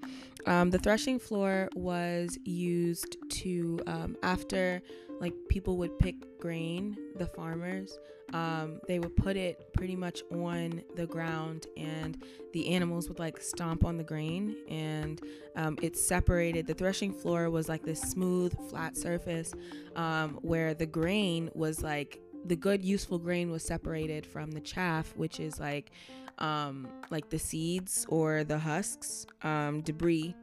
Um, 0.48 0.71
the 0.71 0.79
threshing 0.79 1.19
floor 1.19 1.69
was 1.75 2.38
used 2.45 3.17
to, 3.29 3.79
um, 3.86 4.17
after 4.24 4.81
like 5.19 5.33
people 5.50 5.77
would 5.77 6.00
pick 6.00 6.15
grain, 6.39 6.98
the 7.17 7.27
farmers, 7.27 8.00
um, 8.33 8.79
they 8.88 9.00
would 9.00 9.15
put 9.15 9.38
it 9.38 9.74
pretty 9.74 9.95
much 9.95 10.21
on 10.31 10.81
the 10.95 11.05
ground 11.05 11.67
and 11.77 12.24
the 12.53 12.69
animals 12.69 13.07
would 13.07 13.19
like 13.19 13.41
stomp 13.41 13.83
on 13.86 13.98
the 13.98 14.03
grain 14.03 14.55
and 14.69 15.21
um, 15.55 15.77
it 15.81 15.98
separated 15.98 16.67
the 16.67 16.74
threshing 16.74 17.13
floor 17.13 17.50
was 17.50 17.69
like 17.69 17.83
this 17.83 18.01
smooth 18.01 18.53
flat 18.69 18.98
surface 18.98 19.53
um, 19.95 20.39
where 20.41 20.74
the 20.74 20.86
grain 20.86 21.50
was 21.53 21.81
like 21.83 22.19
the 22.45 22.55
good 22.55 22.83
useful 22.83 23.19
grain 23.19 23.51
was 23.51 23.63
separated 23.63 24.25
from 24.25 24.51
the 24.51 24.62
chaff 24.62 25.13
which 25.15 25.39
is 25.39 25.59
like 25.59 25.91
um, 26.38 26.88
like 27.09 27.29
the 27.29 27.39
seeds 27.39 28.05
or 28.09 28.43
the 28.43 28.57
husks 28.57 29.25
um, 29.43 29.81
debris 29.81 30.36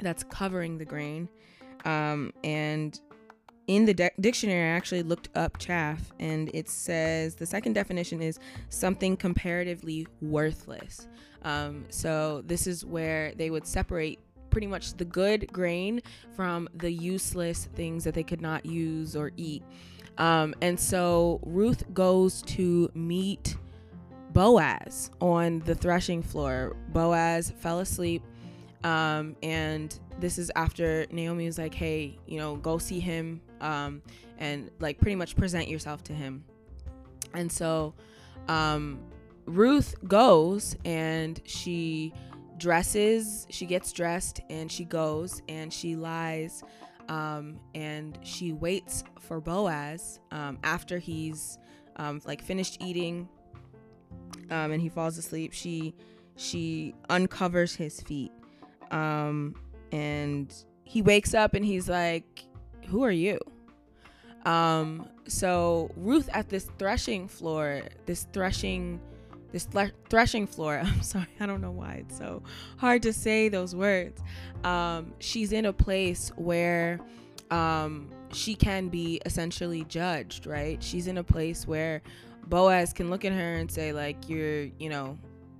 that's 0.00 0.24
covering 0.24 0.78
the 0.78 0.84
grain 0.84 1.28
um, 1.84 2.32
and 2.42 3.00
in 3.66 3.84
the 3.84 3.94
de- 3.94 4.10
dictionary, 4.20 4.70
I 4.70 4.76
actually 4.76 5.02
looked 5.02 5.28
up 5.34 5.58
chaff, 5.58 6.12
and 6.20 6.50
it 6.54 6.68
says 6.68 7.34
the 7.34 7.46
second 7.46 7.72
definition 7.72 8.22
is 8.22 8.38
something 8.68 9.16
comparatively 9.16 10.06
worthless. 10.20 11.08
Um, 11.42 11.84
so 11.90 12.42
this 12.46 12.66
is 12.66 12.84
where 12.84 13.32
they 13.34 13.50
would 13.50 13.66
separate 13.66 14.20
pretty 14.50 14.66
much 14.66 14.94
the 14.94 15.04
good 15.04 15.52
grain 15.52 16.00
from 16.34 16.68
the 16.74 16.90
useless 16.90 17.66
things 17.74 18.04
that 18.04 18.14
they 18.14 18.22
could 18.22 18.40
not 18.40 18.64
use 18.64 19.14
or 19.14 19.32
eat. 19.36 19.62
Um, 20.18 20.54
and 20.62 20.78
so 20.78 21.40
Ruth 21.44 21.84
goes 21.92 22.42
to 22.42 22.90
meet 22.94 23.56
Boaz 24.32 25.10
on 25.20 25.60
the 25.60 25.74
threshing 25.74 26.22
floor. 26.22 26.76
Boaz 26.88 27.52
fell 27.58 27.80
asleep, 27.80 28.22
um, 28.84 29.36
and 29.42 29.98
this 30.20 30.38
is 30.38 30.50
after 30.56 31.06
Naomi 31.10 31.46
was 31.46 31.58
like, 31.58 31.74
"Hey, 31.74 32.18
you 32.26 32.38
know, 32.38 32.56
go 32.56 32.78
see 32.78 33.00
him 33.00 33.40
um, 33.60 34.02
and 34.38 34.70
like 34.80 34.98
pretty 35.00 35.16
much 35.16 35.36
present 35.36 35.68
yourself 35.68 36.02
to 36.04 36.12
him. 36.12 36.44
And 37.34 37.50
so 37.50 37.94
um, 38.48 39.00
Ruth 39.46 39.94
goes 40.06 40.76
and 40.84 41.40
she 41.44 42.12
dresses, 42.58 43.46
she 43.50 43.66
gets 43.66 43.92
dressed 43.92 44.40
and 44.50 44.70
she 44.70 44.84
goes 44.84 45.42
and 45.48 45.72
she 45.72 45.96
lies 45.96 46.62
um, 47.08 47.58
and 47.74 48.18
she 48.22 48.52
waits 48.52 49.04
for 49.20 49.40
Boaz 49.40 50.20
um, 50.30 50.58
after 50.64 50.98
he's 50.98 51.58
um, 51.96 52.20
like 52.24 52.42
finished 52.42 52.78
eating 52.80 53.28
um, 54.50 54.72
and 54.72 54.80
he 54.80 54.88
falls 54.88 55.18
asleep. 55.18 55.52
She 55.52 55.94
she 56.36 56.94
uncovers 57.08 57.74
his 57.74 58.00
feet 58.02 58.32
um, 58.90 59.54
and 59.92 60.52
he 60.84 61.02
wakes 61.02 61.34
up 61.34 61.54
and 61.54 61.64
he's 61.64 61.88
like 61.88 62.44
who 62.86 63.04
are 63.04 63.12
you? 63.12 63.38
Um, 64.44 65.08
so 65.26 65.90
Ruth 65.96 66.28
at 66.32 66.48
this 66.48 66.70
threshing 66.78 67.28
floor, 67.28 67.82
this 68.06 68.26
threshing, 68.32 69.00
this 69.52 69.68
threshing 70.08 70.46
floor. 70.46 70.78
I'm 70.84 71.02
sorry, 71.02 71.28
I 71.40 71.46
don't 71.46 71.60
know 71.60 71.72
why 71.72 72.04
it's 72.06 72.16
so 72.16 72.42
hard 72.76 73.02
to 73.02 73.12
say 73.12 73.48
those 73.48 73.74
words. 73.74 74.22
Um, 74.64 75.12
she's 75.18 75.52
in 75.52 75.66
a 75.66 75.72
place 75.72 76.30
where 76.36 77.00
um, 77.50 78.08
she 78.32 78.54
can 78.54 78.88
be 78.88 79.20
essentially 79.26 79.84
judged, 79.84 80.46
right? 80.46 80.82
She's 80.82 81.06
in 81.06 81.18
a 81.18 81.24
place 81.24 81.66
where 81.66 82.02
Boaz 82.46 82.92
can 82.92 83.10
look 83.10 83.24
at 83.24 83.32
her 83.32 83.54
and 83.56 83.70
say, 83.70 83.92
like, 83.92 84.28
you're, 84.28 84.64
you 84.78 84.88
know, 84.88 85.18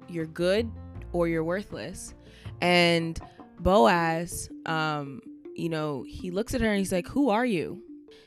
you're 0.09 0.26
good 0.26 0.71
or 1.12 1.28
you're 1.28 1.45
worthless. 1.45 2.14
And 2.61 3.18
Boaz, 3.61 4.49
um, 4.66 5.21
you 5.59 5.69
know, 5.69 6.05
he 6.07 6.31
looks 6.31 6.55
at 6.55 6.61
her 6.61 6.69
and 6.69 6.79
he's 6.79 6.93
like, 6.93 7.09
Who 7.09 7.31
are 7.31 7.47
you? 7.47 7.83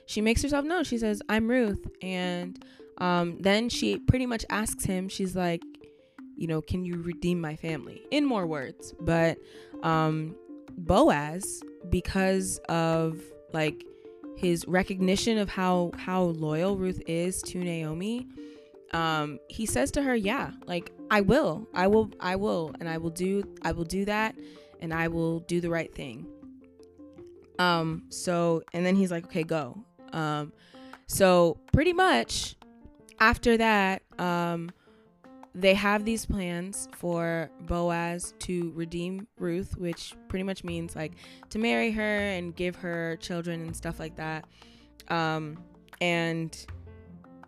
She 0.06 0.22
makes 0.22 0.42
herself 0.42 0.66
known. 0.66 0.84
She 0.84 0.98
says, 0.98 1.22
I'm 1.30 1.48
Ruth. 1.48 1.88
And 2.02 2.64
um, 2.98 3.38
then 3.40 3.70
she 3.70 4.00
pretty 4.00 4.26
much 4.26 4.46
asks 4.50 4.86
him, 4.86 5.10
She's 5.10 5.36
like, 5.36 5.62
You 6.36 6.48
know, 6.48 6.62
can 6.62 6.84
you 6.84 7.02
redeem 7.02 7.40
my 7.40 7.56
family? 7.56 8.02
In 8.12 8.26
more 8.26 8.48
words. 8.48 8.94
But 9.00 9.38
um, 9.84 10.36
Boaz, 10.78 11.64
because 11.90 12.60
of 12.70 13.22
like 13.54 13.84
his 14.38 14.68
recognition 14.68 15.38
of 15.38 15.50
how 15.50 15.92
how 15.98 16.24
loyal 16.24 16.78
Ruth 16.78 17.02
is 17.08 17.42
to 17.44 17.60
Naomi, 17.60 18.28
um, 18.94 19.40
he 19.50 19.66
says 19.66 19.92
to 19.92 20.02
her, 20.02 20.16
"Yeah, 20.16 20.52
like 20.66 20.92
I 21.12 21.22
will. 21.22 21.68
I 21.74 21.88
will 21.88 22.12
I 22.20 22.36
will 22.36 22.74
and 22.80 22.88
I 22.88 22.98
will 22.98 23.10
do 23.10 23.44
I 23.62 23.72
will 23.72 23.84
do 23.84 24.06
that 24.06 24.36
and 24.80 24.94
I 24.94 25.08
will 25.08 25.40
do 25.42 25.60
the 25.62 25.70
right 25.70 25.94
thing. 25.94 26.26
Um 27.60 28.06
so 28.10 28.64
and 28.74 28.86
then 28.86 28.96
he's 28.96 29.12
like, 29.12 29.26
"Okay, 29.26 29.44
go." 29.44 29.84
Um 30.14 30.52
so 31.08 31.60
pretty 31.72 31.94
much 31.94 32.56
after 33.20 33.58
that, 33.58 34.02
um 34.18 34.72
they 35.56 35.74
have 35.74 36.06
these 36.06 36.26
plans 36.26 36.88
for 36.96 37.50
Boaz 37.62 38.34
to 38.40 38.72
redeem 38.76 39.28
Ruth, 39.38 39.78
which 39.78 40.16
pretty 40.28 40.44
much 40.44 40.64
means 40.64 40.96
like 40.96 41.14
to 41.50 41.60
marry 41.60 41.92
her 41.92 42.20
and 42.20 42.56
give 42.56 42.76
her 42.78 43.18
children 43.18 43.62
and 43.62 43.76
stuff 43.76 44.00
like 44.00 44.16
that. 44.16 44.46
Um 45.10 45.64
and 46.02 46.66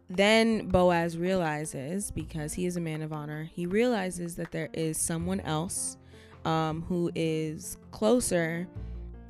then 0.09 0.67
Boaz 0.67 1.17
realizes, 1.17 2.11
because 2.11 2.53
he 2.53 2.65
is 2.65 2.75
a 2.75 2.81
man 2.81 3.01
of 3.01 3.13
honor, 3.13 3.49
he 3.53 3.65
realizes 3.65 4.35
that 4.35 4.51
there 4.51 4.69
is 4.73 4.97
someone 4.97 5.39
else 5.39 5.97
um, 6.43 6.81
who 6.81 7.09
is 7.15 7.77
closer 7.91 8.67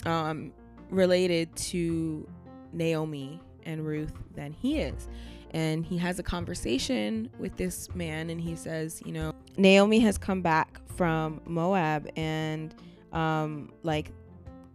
um, 0.05 0.51
related 0.91 1.55
to 1.55 2.27
Naomi 2.74 3.39
and 3.63 3.86
Ruth 3.86 4.13
than 4.36 4.53
he 4.53 4.79
is. 4.79 5.07
And 5.51 5.86
he 5.86 5.98
has 5.98 6.19
a 6.19 6.24
conversation 6.24 7.29
with 7.39 7.57
this 7.57 7.93
man, 7.93 8.29
and 8.29 8.39
he 8.39 8.55
says, 8.55 9.01
You 9.05 9.12
know, 9.12 9.33
Naomi 9.57 10.00
has 10.00 10.17
come 10.17 10.41
back 10.41 10.79
from 10.95 11.41
Moab, 11.45 12.07
and 12.15 12.74
um, 13.12 13.74
like 13.83 14.12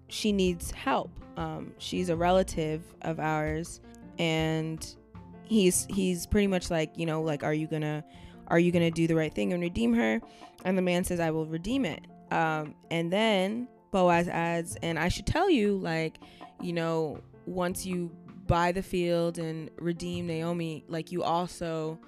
she 0.09 0.33
needs 0.33 0.71
help. 0.73 1.11
Um, 1.39 1.73
she's 1.79 2.11
a 2.11 2.17
relative 2.17 2.83
of 3.03 3.21
ours, 3.21 3.81
and 4.19 4.87
he's 5.47 5.87
he's 5.89 6.27
pretty 6.27 6.47
much 6.47 6.71
like 6.71 6.91
you 6.97 7.07
know 7.07 7.23
like 7.23 7.43
are 7.43 7.55
you 7.55 7.67
gonna 7.67 8.05
are 8.49 8.59
you 8.59 8.73
gonna 8.73 8.91
do 8.91 9.07
the 9.07 9.15
right 9.15 9.33
thing 9.35 9.53
and 9.53 9.63
redeem 9.63 9.95
her 9.95 10.21
and 10.65 10.77
the 10.77 10.83
man 10.83 11.05
says 11.05 11.21
i 11.21 11.31
will 11.31 11.47
redeem 11.47 11.85
it 11.85 12.01
um, 12.33 12.75
and 12.91 13.13
then 13.13 13.69
boaz 13.93 14.29
adds 14.29 14.77
and 14.83 14.99
i 14.99 15.09
should 15.09 15.27
tell 15.27 15.49
you 15.49 15.77
like 15.79 16.19
you 16.61 16.73
know 16.73 17.21
once 17.47 17.87
you 17.87 18.11
buy 18.47 18.73
the 18.73 18.83
field 18.83 19.39
and 19.39 19.71
redeem 19.79 20.27
naomi 20.27 20.85
like 20.89 21.11
you 21.11 21.23
also 21.23 21.99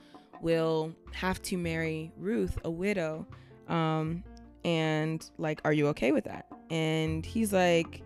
will 0.40 0.94
have 1.12 1.40
to 1.42 1.56
marry 1.56 2.12
ruth 2.16 2.58
a 2.64 2.70
widow. 2.70 3.26
Um, 3.68 4.24
and 4.64 5.28
like 5.38 5.60
are 5.64 5.72
you 5.72 5.88
okay 5.88 6.12
with 6.12 6.24
that? 6.24 6.46
And 6.70 7.24
he's 7.24 7.52
like 7.52 8.02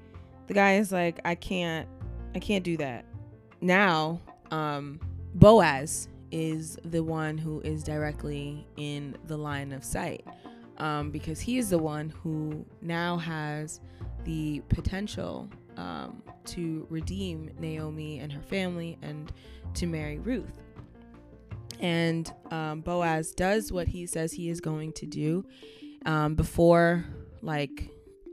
the 0.46 0.54
guy 0.54 0.74
is 0.74 0.92
like 0.92 1.20
i 1.24 1.34
can't 1.34 1.88
i 2.34 2.38
can't 2.38 2.64
do 2.64 2.76
that. 2.78 3.04
Now 3.60 4.20
um 4.50 5.00
Boaz 5.34 6.08
is 6.30 6.78
the 6.84 7.02
one 7.02 7.38
who 7.38 7.60
is 7.60 7.82
directly 7.82 8.66
in 8.76 9.16
the 9.26 9.36
line 9.36 9.72
of 9.72 9.84
sight 9.84 10.26
um, 10.82 11.10
because 11.12 11.38
he 11.38 11.58
is 11.58 11.70
the 11.70 11.78
one 11.78 12.10
who 12.10 12.66
now 12.82 13.16
has 13.16 13.80
the 14.24 14.60
potential 14.68 15.48
um, 15.76 16.20
to 16.44 16.86
redeem 16.90 17.52
Naomi 17.60 18.18
and 18.18 18.32
her 18.32 18.42
family 18.42 18.98
and 19.00 19.32
to 19.74 19.86
marry 19.86 20.18
Ruth. 20.18 20.60
And 21.78 22.32
um, 22.50 22.80
Boaz 22.80 23.30
does 23.30 23.70
what 23.70 23.86
he 23.86 24.06
says 24.06 24.32
he 24.32 24.48
is 24.48 24.60
going 24.60 24.92
to 24.94 25.06
do 25.06 25.46
um, 26.04 26.34
before, 26.34 27.04
like 27.42 27.88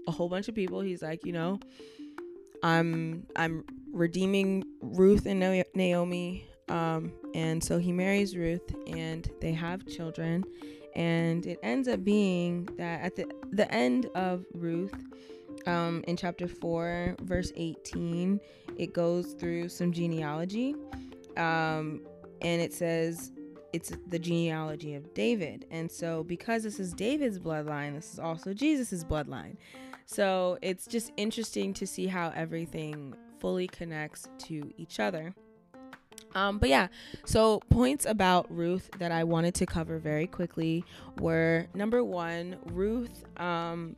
a 0.07 0.11
whole 0.11 0.27
bunch 0.27 0.47
of 0.47 0.55
people. 0.55 0.81
He's 0.81 1.03
like, 1.03 1.23
you 1.25 1.33
know, 1.33 1.59
I'm 2.63 3.27
I'm 3.35 3.63
redeeming 3.93 4.63
Ruth 4.81 5.27
and 5.27 5.39
Naomi 5.75 6.49
um, 6.69 7.11
and 7.33 7.63
so 7.63 7.79
he 7.79 7.91
marries 7.91 8.37
Ruth 8.37 8.75
and 8.87 9.29
they 9.41 9.51
have 9.51 9.85
children. 9.87 10.43
And 10.95 11.45
it 11.45 11.59
ends 11.63 11.87
up 11.87 12.03
being 12.03 12.67
that 12.77 13.01
at 13.01 13.15
the, 13.15 13.25
the 13.51 13.71
end 13.73 14.07
of 14.15 14.45
Ruth, 14.53 14.93
um, 15.65 16.03
in 16.07 16.17
chapter 16.17 16.47
4, 16.47 17.17
verse 17.21 17.51
18, 17.55 18.39
it 18.77 18.93
goes 18.93 19.33
through 19.33 19.69
some 19.69 19.91
genealogy. 19.91 20.75
Um, 21.37 22.01
and 22.41 22.61
it 22.61 22.73
says 22.73 23.31
it's 23.73 23.91
the 24.07 24.19
genealogy 24.19 24.95
of 24.95 25.13
David. 25.13 25.65
And 25.71 25.91
so, 25.91 26.23
because 26.23 26.63
this 26.63 26.79
is 26.79 26.93
David's 26.93 27.39
bloodline, 27.39 27.95
this 27.95 28.13
is 28.13 28.19
also 28.19 28.53
Jesus's 28.53 29.03
bloodline. 29.03 29.57
So, 30.05 30.57
it's 30.61 30.87
just 30.87 31.11
interesting 31.17 31.73
to 31.75 31.85
see 31.85 32.07
how 32.07 32.31
everything 32.35 33.13
fully 33.39 33.67
connects 33.67 34.27
to 34.39 34.73
each 34.77 34.99
other. 34.99 35.33
Um, 36.35 36.59
but 36.59 36.69
yeah, 36.69 36.87
so 37.25 37.59
points 37.69 38.05
about 38.05 38.45
Ruth 38.55 38.89
that 38.99 39.11
I 39.11 39.23
wanted 39.23 39.55
to 39.55 39.65
cover 39.65 39.97
very 39.99 40.27
quickly 40.27 40.83
were 41.19 41.67
number 41.73 42.03
one, 42.03 42.57
Ruth 42.65 43.23
um, 43.37 43.95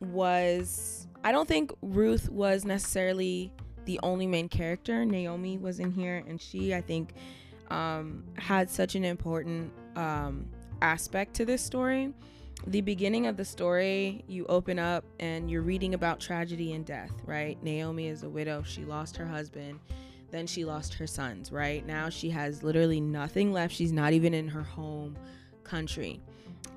was, 0.00 1.06
I 1.22 1.32
don't 1.32 1.48
think 1.48 1.72
Ruth 1.82 2.30
was 2.30 2.64
necessarily 2.64 3.52
the 3.84 4.00
only 4.02 4.26
main 4.26 4.48
character. 4.48 5.04
Naomi 5.04 5.58
was 5.58 5.80
in 5.80 5.90
here, 5.90 6.24
and 6.26 6.40
she, 6.40 6.74
I 6.74 6.80
think, 6.80 7.12
um, 7.70 8.24
had 8.36 8.70
such 8.70 8.94
an 8.94 9.04
important 9.04 9.72
um, 9.96 10.46
aspect 10.82 11.34
to 11.34 11.44
this 11.44 11.62
story. 11.62 12.12
The 12.66 12.82
beginning 12.82 13.26
of 13.26 13.36
the 13.36 13.44
story, 13.44 14.22
you 14.28 14.44
open 14.46 14.78
up 14.78 15.04
and 15.18 15.50
you're 15.50 15.62
reading 15.62 15.94
about 15.94 16.20
tragedy 16.20 16.74
and 16.74 16.84
death, 16.84 17.12
right? 17.24 17.62
Naomi 17.62 18.08
is 18.08 18.22
a 18.22 18.28
widow, 18.28 18.62
she 18.62 18.84
lost 18.84 19.16
her 19.16 19.26
husband 19.26 19.80
then 20.30 20.46
she 20.46 20.64
lost 20.64 20.94
her 20.94 21.06
sons, 21.06 21.52
right? 21.52 21.84
Now 21.86 22.08
she 22.08 22.30
has 22.30 22.62
literally 22.62 23.00
nothing 23.00 23.52
left. 23.52 23.74
She's 23.74 23.92
not 23.92 24.12
even 24.12 24.34
in 24.34 24.48
her 24.48 24.62
home 24.62 25.16
country. 25.64 26.20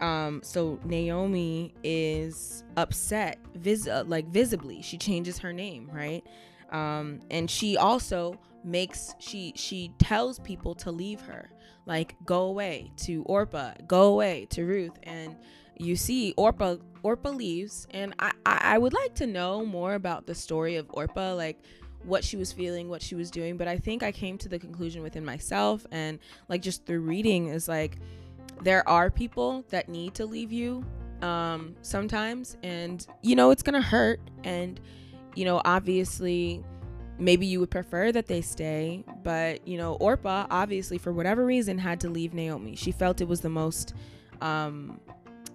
Um, 0.02 0.42
so 0.44 0.80
Naomi 0.84 1.74
is 1.84 2.63
upset, 2.78 3.39
vis- 3.56 3.88
uh, 3.88 4.04
like 4.08 4.28
visibly. 4.28 4.82
She 4.82 4.98
changes 4.98 5.38
her 5.39 5.54
name, 5.54 5.89
right? 5.94 6.24
Um, 6.72 7.20
and 7.30 7.50
she 7.50 7.78
also 7.78 8.39
makes 8.63 9.13
she 9.20 9.54
she 9.56 9.92
tells 10.00 10.39
people 10.39 10.74
to 10.76 10.92
leave 10.92 11.22
her, 11.22 11.50
like 11.86 12.16
go 12.26 12.44
away 12.44 12.92
to 12.98 13.24
Orpah, 13.24 13.74
go 13.88 14.13
away 14.13 14.48
to 14.52 14.66
Ruth, 14.66 14.98
and 15.04 15.36
you 15.78 15.96
see 15.96 16.34
Orpah 16.38 16.78
Orpah 17.04 17.30
leaves, 17.30 17.88
and 17.92 18.13
I 18.20 18.32
I, 18.46 18.60
I 18.63 18.78
would 18.78 18.94
like 18.94 19.13
to 19.16 19.28
know 19.28 19.66
more 19.66 19.94
about 19.94 20.26
the 20.26 20.36
story 20.36 20.76
of 20.76 20.88
Orpah, 20.89 21.34
like 21.36 21.60
what 22.06 22.24
she 22.24 22.38
was 22.38 22.52
feeling, 22.52 22.89
what 22.89 23.02
she 23.02 23.16
was 23.16 23.32
doing. 23.32 23.58
But 23.58 23.68
I 23.68 23.78
think 23.78 24.04
I 24.04 24.12
came 24.12 24.38
to 24.39 24.50
the 24.50 24.60
conclusion 24.60 25.02
within 25.02 25.24
myself 25.24 25.86
and 25.92 26.20
like 26.50 26.62
just 26.62 26.86
through 26.86 27.02
reading 27.02 27.48
is 27.48 27.68
like 27.68 27.98
there 28.62 28.88
are 28.88 29.10
people 29.10 29.63
that 29.70 29.89
need 29.89 30.13
to 30.16 30.26
leave 30.26 30.52
you 30.52 30.86
um, 31.22 31.76
sometimes, 31.82 32.58
and 32.63 33.06
you 33.22 33.36
know 33.36 33.52
it's 33.52 33.63
gonna 33.63 33.82
hurt, 33.82 34.20
and 34.44 34.80
you 35.36 35.46
know 35.46 35.62
obviously 35.66 36.63
maybe 37.18 37.46
you 37.46 37.60
would 37.60 37.72
prefer 37.72 38.12
that 38.12 38.28
they 38.28 38.42
stay, 38.42 39.04
but 39.24 39.66
you 39.68 39.78
know 39.78 39.94
Orpah 39.96 40.48
obviously 40.50 40.98
for 40.98 41.13
whatever 41.13 41.46
reason 41.46 41.78
had 41.78 42.00
to 42.02 42.10
leave 42.10 42.34
Naomi. 42.34 42.76
She 42.76 42.92
felt 42.92 43.22
it 43.22 43.28
was 43.28 43.42
the 43.42 43.50
most 43.50 43.94
um, 44.42 45.00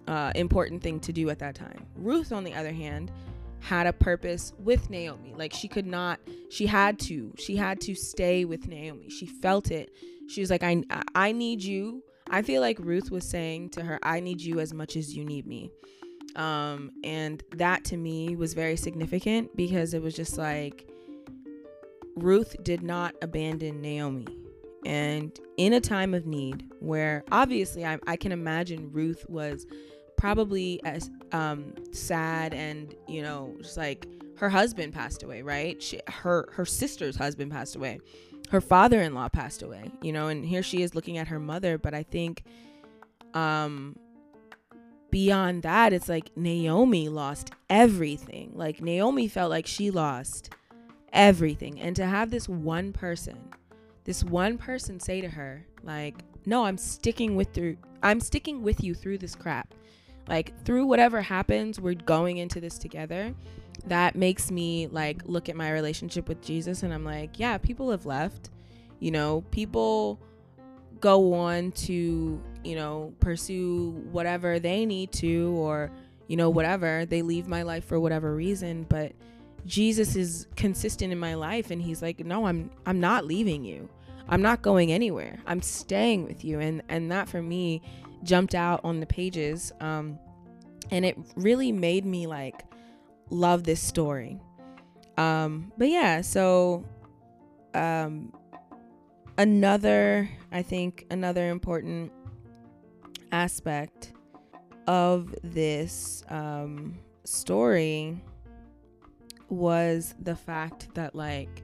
uh, 0.07 0.33
important 0.35 0.83
thing 0.83 1.01
to 1.01 1.13
do 1.13 1.29
at 1.31 1.39
that 1.41 1.55
time. 1.55 1.87
Ruth, 1.97 2.33
on 2.33 2.45
the 2.45 2.55
other 2.55 2.73
hand, 2.73 3.13
had 3.61 3.87
a 3.87 3.93
purpose 3.93 4.53
with 4.59 4.91
Naomi. 4.91 5.35
Like 5.37 5.53
she 5.53 5.69
could 5.69 5.87
not, 5.87 6.21
she 6.51 6.67
had 6.67 6.99
to, 7.01 7.33
she 7.39 7.57
had 7.57 7.81
to 7.83 7.95
stay 7.95 8.45
with 8.45 8.69
Naomi. 8.69 9.09
She 9.11 9.27
felt 9.27 9.71
it. 9.71 9.91
She 10.29 10.41
was 10.41 10.51
like, 10.51 10.63
I, 10.63 10.83
I 11.15 11.33
need 11.33 11.63
you. 11.63 12.03
I 12.31 12.43
feel 12.43 12.61
like 12.61 12.79
Ruth 12.79 13.11
was 13.11 13.29
saying 13.29 13.71
to 13.71 13.83
her, 13.83 13.99
I 14.03 14.21
need 14.21 14.41
you 14.41 14.61
as 14.61 14.75
much 14.75 14.97
as 14.97 15.17
you 15.17 15.25
need 15.25 15.47
me. 15.47 15.71
Um, 16.37 16.91
and 17.03 17.43
that 17.57 17.85
to 17.87 17.97
me 17.97 18.37
was 18.37 18.55
very 18.55 18.77
significant 18.77 19.57
because 19.57 19.95
it 19.95 20.03
was 20.03 20.15
just 20.15 20.39
like 20.39 20.89
Ruth 22.17 22.57
did 22.63 22.83
not 22.83 23.15
abandon 23.23 23.81
Naomi. 23.81 24.27
And 24.85 25.39
in 25.57 25.73
a 25.73 25.81
time 25.81 26.15
of 26.15 26.27
need, 26.27 26.65
where 26.81 27.25
obviously 27.33 27.85
I, 27.85 27.99
I 28.07 28.17
can 28.17 28.31
imagine 28.31 28.93
Ruth 28.93 29.25
was 29.29 29.67
probably 30.19 30.81
as 30.85 31.11
um, 31.33 31.73
sad 31.93 32.53
and 32.53 32.95
you 33.07 33.23
know 33.23 33.55
just 33.63 33.77
like 33.77 34.07
her 34.37 34.51
husband 34.51 34.93
passed 34.93 35.23
away 35.23 35.43
right? 35.43 35.83
She, 35.83 36.01
her 36.09 36.49
her 36.53 36.67
sister's 36.67 37.17
husband 37.17 37.51
passed 37.51 37.77
away. 37.77 38.01
Her 38.51 38.61
father-in-law 38.61 39.31
passed 39.31 39.63
away 39.63 39.91
you 40.03 40.13
know 40.13 40.29
and 40.29 40.45
here 40.45 40.63
she 40.63 40.83
is 40.83 40.95
looking 40.95 41.17
at 41.19 41.29
her 41.29 41.41
mother. 41.41 41.79
But 41.79 41.95
i 41.95 42.03
think 42.03 42.45
um 43.35 43.99
beyond 45.11 45.63
that 45.63 45.93
it's 45.93 46.09
like 46.09 46.37
naomi 46.37 47.09
lost 47.09 47.53
everything. 47.71 48.53
Like 48.55 48.83
naomi 48.83 49.29
felt 49.29 49.51
like 49.51 49.67
she 49.67 49.91
lost 49.91 50.51
everything. 51.13 51.81
And 51.81 51.97
to 51.97 52.05
have 52.05 52.31
this 52.31 52.49
one 52.49 52.93
person 52.93 53.39
this 54.09 54.25
one 54.25 54.57
person 54.57 54.99
say 54.99 55.21
to 55.21 55.29
her 55.29 55.63
like 55.83 56.15
no 56.47 56.65
i'm 56.65 56.79
sticking 56.79 57.37
with 57.37 57.53
through 57.53 57.77
i'm 58.03 58.21
sticking 58.21 58.63
with 58.63 58.83
you 58.83 58.95
through 58.95 59.19
this 59.19 59.35
crap 59.35 59.75
like 60.29 60.53
through 60.65 60.87
whatever 60.87 61.21
happens 61.21 61.81
we're 61.81 61.95
going 61.95 62.39
into 62.39 62.61
this 62.61 62.79
together 62.79 63.35
that 63.87 64.17
makes 64.17 64.51
me 64.51 64.87
like 64.89 65.23
look 65.25 65.49
at 65.49 65.57
my 65.57 65.71
relationship 65.71 66.29
with 66.29 66.41
jesus 66.43 66.83
and 66.83 66.93
i'm 66.93 67.05
like 67.05 67.39
yeah 67.39 67.57
people 67.59 67.91
have 67.91 68.07
left 68.07 68.51
you 69.01 69.11
know 69.11 69.43
people 69.51 70.21
go 71.01 71.33
on 71.33 71.71
to 71.73 72.41
you 72.65 72.75
know, 72.75 73.15
pursue 73.21 73.91
whatever 74.11 74.59
they 74.59 74.85
need 74.85 75.13
to 75.13 75.55
or, 75.57 75.91
you 76.27 76.37
know, 76.37 76.51
whatever. 76.51 77.07
They 77.07 77.23
leave 77.23 77.49
my 77.49 77.63
life 77.63 77.85
for 77.85 77.99
whatever 77.99 78.35
reason, 78.35 78.85
but 78.89 79.13
Jesus 79.67 80.17
is 80.17 80.47
consistent 80.57 81.13
in 81.13 81.19
my 81.19 81.35
life 81.35 81.71
and 81.71 81.81
he's 81.81 82.01
like, 82.01 82.21
"No, 82.21 82.47
I'm 82.47 82.71
I'm 82.87 83.01
not 83.01 83.25
leaving 83.25 83.65
you. 83.65 83.89
I'm 84.29 84.43
not 84.43 84.63
going 84.63 84.93
anywhere. 84.93 85.39
I'm 85.47 85.63
staying 85.63 86.25
with 86.25 86.45
you." 86.45 86.61
And 86.61 86.83
and 86.89 87.11
that 87.11 87.29
for 87.29 87.43
me 87.43 87.83
jumped 88.29 88.55
out 88.55 88.81
on 88.85 89.01
the 89.01 89.07
pages 89.07 89.73
um 89.81 90.19
and 90.91 91.05
it 91.05 91.17
really 91.35 91.73
made 91.73 92.05
me 92.05 92.27
like 92.27 92.65
love 93.31 93.65
this 93.65 93.81
story. 93.81 94.39
Um 95.17 95.73
but 95.79 95.89
yeah, 95.89 96.21
so 96.21 96.85
um 97.75 98.33
another 99.39 100.29
I 100.53 100.63
think 100.63 101.07
another 101.11 101.49
important 101.49 102.13
aspect 103.33 104.13
of 104.87 105.35
this 105.43 106.23
um 106.29 106.99
story 107.25 108.23
was 109.49 110.15
the 110.21 110.37
fact 110.37 110.95
that 110.95 111.15
like 111.15 111.63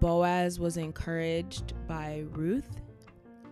Boaz 0.00 0.60
was 0.60 0.76
encouraged 0.76 1.74
by 1.88 2.24
Ruth 2.30 2.77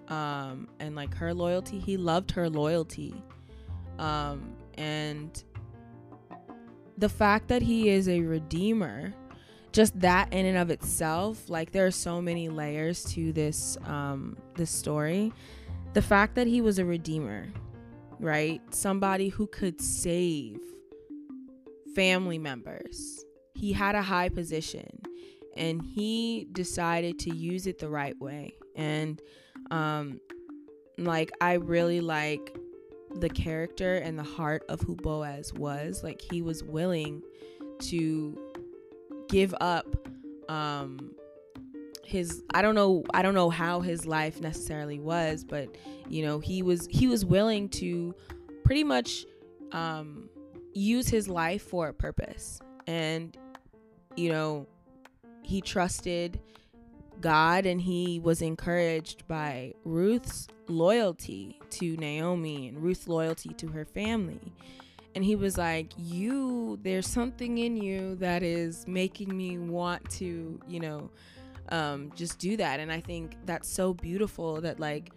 um 0.08 0.68
and 0.80 0.94
like 0.94 1.14
her 1.14 1.34
loyalty 1.34 1.78
he 1.78 1.96
loved 1.96 2.30
her 2.30 2.48
loyalty 2.48 3.14
um 3.98 4.54
and 4.78 5.44
the 6.98 7.08
fact 7.08 7.48
that 7.48 7.62
he 7.62 7.88
is 7.88 8.08
a 8.08 8.20
redeemer 8.20 9.12
just 9.72 9.98
that 10.00 10.32
in 10.32 10.46
and 10.46 10.56
of 10.56 10.70
itself 10.70 11.48
like 11.48 11.72
there 11.72 11.86
are 11.86 11.90
so 11.90 12.20
many 12.22 12.48
layers 12.48 13.04
to 13.04 13.32
this 13.32 13.76
um 13.84 14.36
this 14.54 14.70
story 14.70 15.32
the 15.92 16.02
fact 16.02 16.34
that 16.34 16.46
he 16.46 16.60
was 16.60 16.78
a 16.78 16.84
redeemer 16.84 17.48
right 18.18 18.62
somebody 18.74 19.28
who 19.28 19.46
could 19.46 19.80
save 19.80 20.58
family 21.96 22.38
members. 22.38 23.24
He 23.54 23.72
had 23.72 23.94
a 23.94 24.02
high 24.02 24.28
position 24.28 25.00
and 25.56 25.82
he 25.82 26.46
decided 26.52 27.18
to 27.20 27.34
use 27.34 27.66
it 27.66 27.78
the 27.78 27.88
right 27.88 28.16
way. 28.20 28.54
And 28.76 29.20
um 29.70 30.20
like 30.98 31.30
I 31.40 31.54
really 31.54 32.00
like 32.00 32.56
the 33.14 33.28
character 33.28 33.96
and 33.96 34.18
the 34.18 34.24
heart 34.24 34.64
of 34.68 34.80
who 34.80 34.96
Boaz 34.96 35.52
was. 35.52 36.02
Like 36.02 36.20
he 36.20 36.42
was 36.42 36.62
willing 36.62 37.22
to 37.80 38.38
give 39.28 39.54
up 39.60 39.86
um 40.48 41.12
his 42.04 42.42
I 42.54 42.62
don't 42.62 42.74
know 42.74 43.04
I 43.12 43.22
don't 43.22 43.34
know 43.34 43.50
how 43.50 43.80
his 43.80 44.06
life 44.06 44.40
necessarily 44.40 44.98
was, 44.98 45.44
but 45.44 45.76
you 46.08 46.24
know, 46.24 46.38
he 46.38 46.62
was 46.62 46.86
he 46.90 47.06
was 47.06 47.24
willing 47.24 47.68
to 47.70 48.14
pretty 48.64 48.84
much 48.84 49.26
um 49.72 50.28
use 50.76 51.08
his 51.08 51.28
life 51.28 51.62
for 51.62 51.88
a 51.88 51.94
purpose. 51.94 52.60
And, 52.86 53.36
you 54.14 54.30
know, 54.30 54.66
he 55.42 55.60
trusted 55.60 56.40
God 57.20 57.66
and 57.66 57.80
he 57.80 58.20
was 58.20 58.42
encouraged 58.42 59.26
by 59.28 59.74
Ruth's 59.84 60.48
loyalty 60.68 61.58
to 61.70 61.96
Naomi 61.96 62.68
and 62.68 62.82
Ruth's 62.82 63.08
loyalty 63.08 63.50
to 63.54 63.68
her 63.68 63.84
family. 63.84 64.52
And 65.14 65.24
he 65.24 65.34
was 65.34 65.56
like, 65.56 65.92
You, 65.96 66.78
there's 66.82 67.06
something 67.06 67.58
in 67.58 67.76
you 67.76 68.16
that 68.16 68.42
is 68.42 68.86
making 68.86 69.34
me 69.36 69.58
want 69.58 70.08
to, 70.10 70.60
you 70.68 70.80
know, 70.80 71.10
um, 71.70 72.12
just 72.14 72.38
do 72.38 72.56
that. 72.58 72.80
And 72.80 72.92
I 72.92 73.00
think 73.00 73.36
that's 73.46 73.68
so 73.68 73.94
beautiful 73.94 74.60
that, 74.60 74.78
like, 74.78 75.10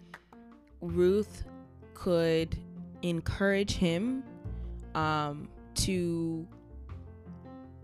Ruth 0.80 1.44
could 1.94 2.56
encourage 3.02 3.72
him 3.72 4.24
um, 4.94 5.48
to 5.74 6.46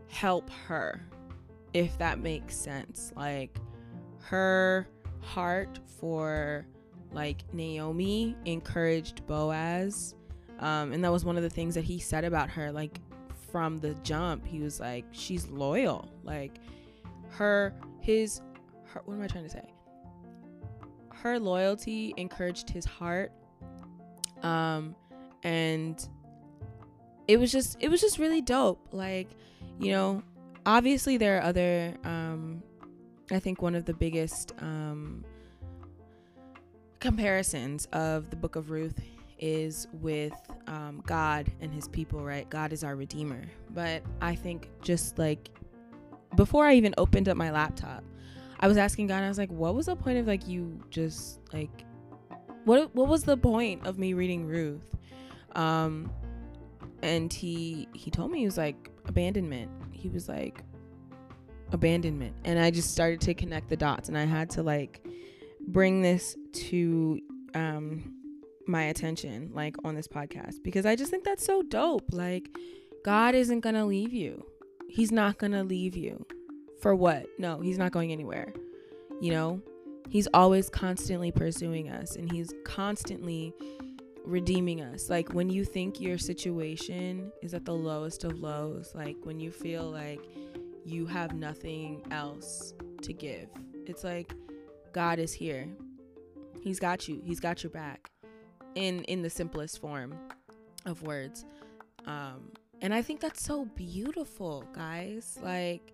help 0.09 0.49
her, 0.67 1.01
if 1.75 1.97
that 1.99 2.19
makes 2.19 2.57
sense. 2.57 3.13
Like 3.15 3.59
her 4.29 4.89
heart 5.21 5.79
for 6.01 6.67
like 7.13 7.43
Naomi 7.53 8.37
encouraged 8.45 9.27
Boaz. 9.27 10.15
Um, 10.59 10.93
and 10.93 11.05
that 11.05 11.13
was 11.13 11.25
one 11.25 11.37
of 11.37 11.43
the 11.43 11.51
things 11.51 11.75
that 11.75 11.85
he 11.85 11.99
said 11.99 12.25
about 12.25 12.49
her. 12.51 12.73
Like 12.73 13.01
from 13.51 13.79
the 13.79 13.95
jump, 13.97 14.47
he 14.47 14.61
was 14.61 14.81
like, 14.81 15.05
she's 15.13 15.49
loyal. 15.49 16.09
Like 16.23 16.59
her, 17.31 17.75
his, 18.01 18.41
her, 18.85 19.03
what 19.05 19.15
am 19.15 19.23
I 19.23 19.27
trying 19.27 19.45
to 19.45 19.51
say? 19.51 19.65
Her 21.13 21.39
loyalty 21.39 22.15
encouraged 22.17 22.71
his 22.71 22.85
heart. 22.85 23.33
Um, 24.43 24.95
and 25.43 26.07
it 27.29 27.39
was 27.39 27.51
just 27.51 27.77
it 27.81 27.89
was 27.89 28.01
just 28.01 28.19
really 28.19 28.41
dope 28.41 28.89
like 28.93 29.29
you 29.79 29.91
know 29.91 30.23
obviously 30.65 31.17
there 31.17 31.39
are 31.39 31.43
other 31.43 31.97
um 32.05 32.56
i 33.31 33.39
think 33.39 33.63
one 33.63 33.75
of 33.75 33.85
the 33.85 33.95
biggest 33.95 34.53
um 34.61 35.25
comparisons 37.01 37.87
of 37.93 38.31
the 38.31 38.37
book 38.37 38.57
of 38.57 38.71
ruth 38.71 39.01
is 39.39 39.87
with 39.93 40.35
um, 40.67 41.03
god 41.07 41.51
and 41.61 41.73
his 41.73 41.89
people 41.89 42.25
right? 42.25 42.49
God 42.49 42.73
is 42.73 42.83
our 42.83 42.97
redeemer. 42.97 43.43
But 43.71 44.03
i 44.23 44.35
think 44.35 44.71
just 44.81 45.19
like 45.19 45.51
before 46.37 46.67
i 46.67 46.75
even 46.75 46.95
opened 46.99 47.29
up 47.29 47.37
my 47.37 47.51
laptop 47.51 48.03
i 48.61 48.69
was 48.69 48.77
asking 48.77 49.07
god 49.07 49.23
i 49.23 49.29
was 49.29 49.39
like 49.39 49.51
what 49.51 49.75
was 49.75 49.87
the 49.87 49.97
point 49.97 50.19
of 50.19 50.27
like 50.27 50.49
you 50.49 50.81
just 50.91 51.41
like 51.53 51.85
what 52.67 52.93
what 52.95 53.07
was 53.09 53.23
the 53.23 53.37
point 53.37 53.87
of 53.87 53.97
me 53.97 54.13
reading 54.13 54.45
ruth? 54.45 54.97
Um 55.55 56.11
and 57.03 57.33
he 57.33 57.89
he 57.95 58.11
told 58.11 58.31
me 58.31 58.41
he 58.41 58.45
was 58.45 58.59
like 58.59 58.91
abandonment. 59.07 59.71
He 59.93 60.09
was 60.09 60.29
like 60.29 60.63
abandonment. 61.73 62.35
And 62.45 62.59
i 62.59 62.71
just 62.71 62.91
started 62.91 63.21
to 63.23 63.35
connect 63.35 63.69
the 63.69 63.77
dots 63.77 64.09
and 64.09 64.17
i 64.17 64.25
had 64.25 64.51
to 64.51 64.63
like 64.63 65.07
bring 65.69 66.03
this 66.03 66.37
to 66.53 67.21
um 67.55 68.13
my 68.69 68.85
attention 68.85 69.51
like 69.55 69.77
on 69.85 69.95
this 69.95 70.09
podcast 70.09 70.63
because 70.63 70.87
i 70.87 70.97
just 70.97 71.11
think 71.11 71.25
that's 71.25 71.45
so 71.45 71.63
dope. 71.63 72.13
Like 72.13 72.49
god 73.05 73.35
isn't 73.35 73.61
gonna 73.61 73.87
leave 73.87 74.13
you. 74.13 74.45
He's 74.89 75.13
not 75.13 75.39
gonna 75.39 75.65
leave 75.65 75.97
you. 75.97 76.27
For 76.81 76.95
what? 76.95 77.27
No 77.39 77.61
he's 77.61 77.79
not 77.79 77.93
going 77.93 78.13
anywhere. 78.13 78.53
You 79.21 79.33
know? 79.33 79.63
He's 80.09 80.29
always 80.33 80.69
constantly 80.69 81.33
pursuing 81.33 81.91
us 81.91 82.15
and 82.15 82.31
he's 82.31 82.53
constantly 82.65 83.53
redeeming 84.27 84.83
us. 84.83 85.09
Like 85.09 85.33
when 85.33 85.49
you 85.49 85.65
think 85.65 86.01
your 86.01 86.19
situation 86.19 87.33
is 87.43 87.55
at 87.55 87.65
the 87.65 87.75
lowest 87.75 88.25
of 88.25 88.41
lows, 88.41 88.93
like 88.95 89.17
when 89.23 89.41
you 89.41 89.51
feel 89.51 89.91
like 89.91 90.21
you 90.87 91.05
have 91.05 91.35
nothing 91.35 92.07
else 92.13 92.73
to 93.03 93.13
give. 93.13 93.49
It's 93.87 94.05
like 94.05 94.33
God 94.93 95.19
is 95.19 95.33
here. 95.33 95.69
He's 96.63 96.79
got 96.79 97.09
you. 97.09 97.21
He's 97.25 97.41
got 97.41 97.65
your 97.65 97.71
back. 97.71 98.09
In 98.77 99.03
in 99.05 99.23
the 99.23 99.31
simplest 99.31 99.81
form 99.81 100.15
of 100.85 101.03
words. 101.03 101.45
Um 102.07 102.53
and 102.83 102.95
I 102.95 103.03
think 103.03 103.21
that's 103.21 103.43
so 103.43 103.65
beautiful, 103.65 104.65
guys. 104.73 105.39
Like 105.43 105.93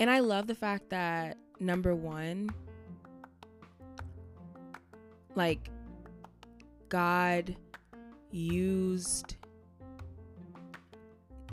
and 0.00 0.10
I 0.10 0.18
love 0.18 0.48
the 0.48 0.54
fact 0.54 0.90
that 0.90 1.36
number 1.60 1.94
1 1.94 2.50
like 5.36 5.70
God 6.88 7.54
used 8.32 9.36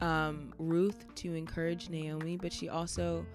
um, 0.01 0.53
Ruth 0.57 1.05
to 1.15 1.33
encourage 1.33 1.89
Naomi, 1.89 2.37
but 2.37 2.51
she 2.53 2.69
also, 2.69 3.25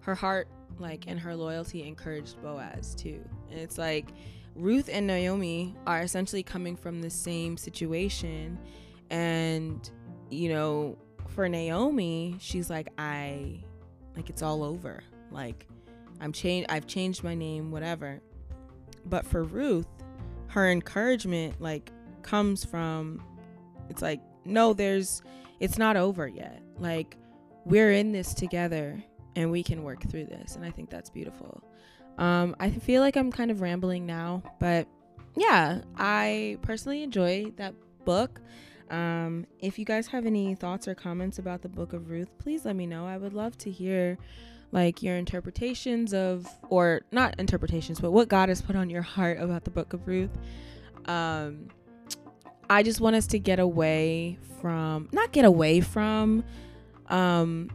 her 0.00 0.14
heart, 0.14 0.48
like, 0.78 1.04
and 1.06 1.18
her 1.18 1.34
loyalty 1.34 1.86
encouraged 1.86 2.40
Boaz 2.42 2.94
too. 2.94 3.22
And 3.50 3.58
it's 3.58 3.78
like 3.78 4.08
Ruth 4.54 4.88
and 4.92 5.06
Naomi 5.06 5.74
are 5.86 6.00
essentially 6.00 6.42
coming 6.42 6.76
from 6.76 7.00
the 7.00 7.10
same 7.10 7.56
situation. 7.56 8.58
And, 9.10 9.90
you 10.30 10.50
know, 10.50 10.98
for 11.28 11.48
Naomi, 11.48 12.36
she's 12.40 12.70
like, 12.70 12.88
I, 12.98 13.60
like, 14.16 14.30
it's 14.30 14.42
all 14.42 14.62
over. 14.62 15.02
Like, 15.30 15.66
I'm 16.20 16.32
changed, 16.32 16.70
I've 16.70 16.86
changed 16.86 17.24
my 17.24 17.34
name, 17.34 17.70
whatever. 17.70 18.20
But 19.06 19.24
for 19.24 19.44
Ruth, 19.44 19.86
her 20.50 20.68
encouragement 20.68 21.60
like 21.60 21.90
comes 22.22 22.64
from 22.64 23.22
it's 23.88 24.02
like 24.02 24.20
no 24.44 24.72
there's 24.72 25.22
it's 25.60 25.78
not 25.78 25.96
over 25.96 26.26
yet. 26.26 26.62
Like 26.78 27.16
we're 27.64 27.92
in 27.92 28.12
this 28.12 28.34
together 28.34 29.02
and 29.36 29.50
we 29.50 29.62
can 29.62 29.82
work 29.82 30.02
through 30.10 30.24
this 30.24 30.56
and 30.56 30.64
i 30.64 30.70
think 30.70 30.90
that's 30.90 31.10
beautiful. 31.10 31.62
Um 32.18 32.56
i 32.58 32.70
feel 32.70 33.00
like 33.02 33.16
i'm 33.16 33.30
kind 33.30 33.50
of 33.50 33.60
rambling 33.60 34.06
now 34.06 34.42
but 34.58 34.88
yeah 35.36 35.82
i 35.96 36.58
personally 36.62 37.02
enjoy 37.02 37.52
that 37.56 37.74
book. 38.04 38.40
Um 38.90 39.46
if 39.60 39.78
you 39.78 39.84
guys 39.84 40.06
have 40.08 40.26
any 40.26 40.54
thoughts 40.54 40.88
or 40.88 40.94
comments 40.94 41.38
about 41.38 41.62
the 41.62 41.68
book 41.68 41.92
of 41.92 42.10
ruth 42.10 42.30
please 42.38 42.64
let 42.64 42.74
me 42.76 42.86
know. 42.86 43.06
I 43.06 43.18
would 43.18 43.34
love 43.34 43.56
to 43.58 43.70
hear 43.70 44.18
like 44.72 45.02
your 45.02 45.16
interpretations 45.16 46.14
of 46.14 46.46
or 46.70 47.02
not 47.12 47.38
interpretations 47.38 48.00
but 48.00 48.12
what 48.12 48.28
god 48.28 48.48
has 48.48 48.62
put 48.62 48.76
on 48.76 48.88
your 48.88 49.02
heart 49.02 49.38
about 49.40 49.64
the 49.64 49.70
book 49.70 49.92
of 49.92 50.08
ruth. 50.08 50.36
Um 51.06 51.68
i 52.70 52.82
just 52.82 53.00
want 53.00 53.14
us 53.14 53.26
to 53.26 53.38
get 53.38 53.58
away 53.58 54.38
from 54.60 55.08
not 55.12 55.32
get 55.32 55.44
away 55.44 55.80
from 55.80 56.42
um 57.08 57.68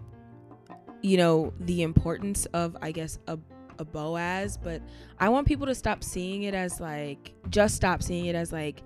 you 1.02 1.18
know 1.18 1.54
the 1.60 1.84
importance 1.84 2.48
of 2.48 2.76
i 2.82 2.92
guess 2.92 3.20
a, 3.28 3.38
a 3.78 3.86
boaz 3.86 4.58
but 4.58 4.82
i 5.20 5.30
want 5.30 5.46
people 5.46 5.68
to 5.68 5.76
stop 5.76 6.04
seeing 6.04 6.44
it 6.44 6.56
as 6.56 6.80
like 6.80 7.34
just 7.50 7.76
stop 7.76 8.02
seeing 8.02 8.26
it 8.26 8.36
as 8.36 8.52
like 8.52 8.82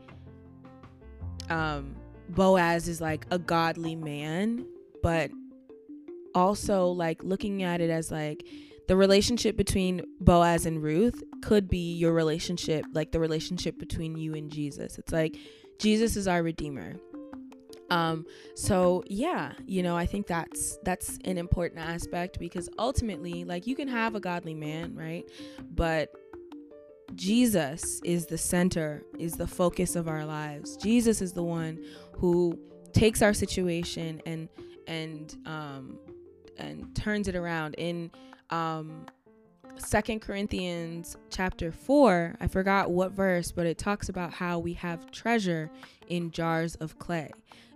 um 1.50 1.96
boaz 2.30 2.88
is 2.88 3.00
like 3.00 3.26
a 3.32 3.40
godly 3.40 3.96
man 3.96 4.66
but 5.02 5.32
also 6.36 6.88
like 6.88 7.24
looking 7.24 7.64
at 7.64 7.82
it 7.82 7.90
as 7.90 8.12
like 8.12 8.46
the 8.90 8.98
relationship 8.98 9.56
between 9.56 10.02
Boaz 10.20 10.66
and 10.66 10.82
Ruth 10.82 11.24
could 11.44 11.70
be 11.70 11.94
your 11.94 12.12
relationship, 12.12 12.84
like 12.92 13.12
the 13.12 13.20
relationship 13.20 13.78
between 13.78 14.18
you 14.18 14.34
and 14.34 14.52
Jesus. 14.52 14.98
It's 14.98 15.14
like 15.14 15.38
Jesus 15.78 16.16
is 16.18 16.28
our 16.28 16.42
redeemer. 16.42 16.96
Um 17.92 18.26
so 18.56 19.04
yeah, 19.06 19.54
you 19.68 19.84
know, 19.84 19.96
I 19.96 20.08
think 20.08 20.26
that's 20.26 20.80
that's 20.82 21.20
an 21.26 21.38
important 21.38 21.82
aspect 21.82 22.40
because 22.40 22.68
ultimately 22.80 23.44
like 23.44 23.68
you 23.68 23.76
can 23.76 23.88
have 23.88 24.16
a 24.16 24.20
godly 24.20 24.56
man, 24.56 24.96
right? 24.96 25.24
But 25.70 26.12
Jesus 27.14 28.02
is 28.04 28.26
the 28.26 28.40
center, 28.40 29.04
is 29.20 29.34
the 29.34 29.48
focus 29.48 29.96
of 29.96 30.08
our 30.08 30.26
lives. 30.26 30.78
Jesus 30.78 31.22
is 31.22 31.32
the 31.34 31.44
one 31.44 31.78
who 32.14 32.58
takes 32.92 33.22
our 33.22 33.36
situation 33.36 34.20
and 34.26 34.50
and 34.88 35.38
um 35.46 36.00
and 36.58 36.96
turns 36.96 37.28
it 37.28 37.36
around 37.36 37.76
in 37.76 38.10
um 38.50 39.06
second 39.78 40.20
corinthians 40.20 41.16
chapter 41.30 41.72
4 41.72 42.36
i 42.42 42.48
forgot 42.48 42.92
what 42.92 43.12
verse 43.12 43.52
but 43.52 43.66
it 43.66 43.78
talks 43.78 44.10
about 44.10 44.34
how 44.34 44.60
we 44.60 44.74
have 44.74 45.10
treasure 45.12 45.72
in 46.10 46.32
jars 46.32 46.76
of 46.76 47.00
clay. 47.00 47.32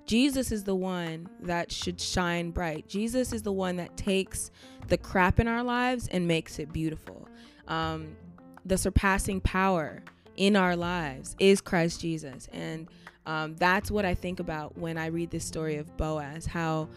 Jesus 0.05 0.51
is 0.51 0.65
the 0.65 0.75
one 0.75 1.29
that 1.41 1.71
should 1.71 1.99
shine 2.01 2.51
bright. 2.51 2.87
Jesus 2.89 3.31
is 3.31 3.41
the 3.41 3.53
one 3.53 3.77
that 3.77 3.95
takes 3.95 4.51
the 4.89 4.97
crap 4.97 5.39
in 5.39 5.47
our 5.47 5.63
lives 5.63 6.09
and 6.09 6.27
makes 6.27 6.59
it 6.59 6.73
beautiful. 6.73 7.27
Um, 7.69 8.17
the 8.65 8.77
surpassing 8.77 9.39
power 9.39 10.03
in 10.35 10.55
our 10.55 10.75
lives 10.75 11.35
is 11.39 11.61
christ 11.61 12.01
jesus. 12.01 12.49
And 12.51 12.89
um, 13.25 13.55
that's 13.55 13.89
what 13.89 14.03
i 14.03 14.13
think 14.13 14.41
about 14.41 14.77
when 14.77 14.97
i 14.97 15.05
read 15.05 15.31
this 15.31 15.45
story 15.45 15.77
of 15.77 15.95
boaz 15.95 16.45
how 16.45 16.89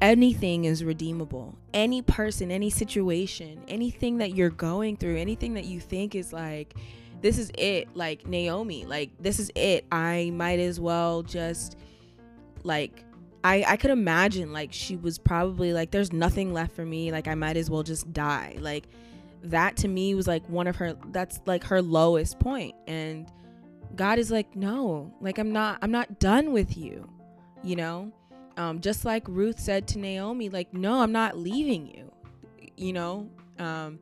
anything 0.00 0.64
is 0.64 0.84
redeemable. 0.84 1.56
Any 1.72 2.02
person, 2.02 2.50
any 2.50 2.70
situation, 2.70 3.62
anything 3.68 4.18
that 4.18 4.34
you're 4.34 4.50
going 4.50 4.96
through, 4.96 5.16
anything 5.16 5.54
that 5.54 5.64
you 5.64 5.80
think 5.80 6.14
is 6.14 6.32
like, 6.32 6.74
this 7.20 7.38
is 7.38 7.50
it, 7.56 7.88
like 7.96 8.26
Naomi, 8.26 8.84
like, 8.84 9.10
this 9.18 9.38
is 9.38 9.50
it. 9.54 9.86
I 9.90 10.30
might 10.34 10.58
as 10.58 10.78
well 10.78 11.22
just, 11.22 11.76
like, 12.62 13.04
I, 13.42 13.64
I 13.66 13.76
could 13.76 13.90
imagine, 13.90 14.52
like, 14.52 14.72
she 14.72 14.96
was 14.96 15.18
probably 15.18 15.72
like, 15.72 15.90
there's 15.90 16.12
nothing 16.12 16.52
left 16.52 16.74
for 16.74 16.84
me. 16.84 17.12
Like, 17.12 17.28
I 17.28 17.34
might 17.34 17.56
as 17.56 17.70
well 17.70 17.82
just 17.82 18.12
die. 18.12 18.56
Like, 18.58 18.88
that 19.44 19.76
to 19.78 19.88
me 19.88 20.14
was 20.14 20.26
like 20.26 20.46
one 20.48 20.66
of 20.66 20.76
her, 20.76 20.96
that's 21.12 21.40
like 21.46 21.64
her 21.64 21.80
lowest 21.80 22.38
point. 22.38 22.74
And 22.86 23.30
God 23.94 24.18
is 24.18 24.30
like, 24.30 24.54
no, 24.56 25.14
like, 25.20 25.38
I'm 25.38 25.52
not, 25.52 25.78
I'm 25.80 25.92
not 25.92 26.18
done 26.18 26.52
with 26.52 26.76
you, 26.76 27.08
you 27.62 27.76
know? 27.76 28.12
Um, 28.56 28.80
just 28.80 29.04
like 29.04 29.24
Ruth 29.28 29.60
said 29.60 29.86
to 29.88 29.98
Naomi, 29.98 30.48
like, 30.48 30.72
no, 30.72 31.00
I'm 31.00 31.12
not 31.12 31.36
leaving 31.36 31.86
you, 31.86 32.12
you 32.76 32.92
know? 32.92 33.28
Um, 33.58 33.98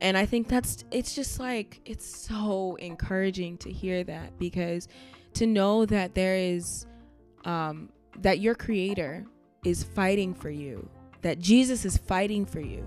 and 0.00 0.16
I 0.16 0.26
think 0.26 0.48
that's, 0.48 0.84
it's 0.90 1.14
just 1.14 1.38
like, 1.38 1.80
it's 1.84 2.04
so 2.04 2.76
encouraging 2.76 3.56
to 3.58 3.70
hear 3.70 4.04
that 4.04 4.38
because 4.38 4.88
to 5.34 5.46
know 5.46 5.86
that 5.86 6.14
there 6.14 6.36
is, 6.36 6.86
um, 7.44 7.88
that 8.18 8.40
your 8.40 8.54
creator 8.54 9.24
is 9.64 9.82
fighting 9.82 10.34
for 10.34 10.50
you, 10.50 10.88
that 11.22 11.38
Jesus 11.38 11.84
is 11.84 11.96
fighting 11.96 12.44
for 12.44 12.60
you, 12.60 12.86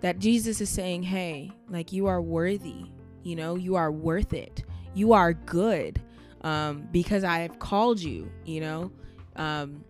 that 0.00 0.18
Jesus 0.18 0.60
is 0.60 0.68
saying, 0.68 1.02
hey, 1.02 1.50
like, 1.68 1.92
you 1.92 2.06
are 2.06 2.20
worthy, 2.20 2.84
you 3.22 3.36
know, 3.36 3.56
you 3.56 3.74
are 3.74 3.90
worth 3.90 4.34
it, 4.34 4.64
you 4.94 5.12
are 5.12 5.32
good, 5.32 6.00
um, 6.42 6.86
because 6.92 7.24
I 7.24 7.38
have 7.38 7.58
called 7.58 8.00
you, 8.00 8.30
you 8.44 8.60
know? 8.60 8.92
Um, 9.36 9.84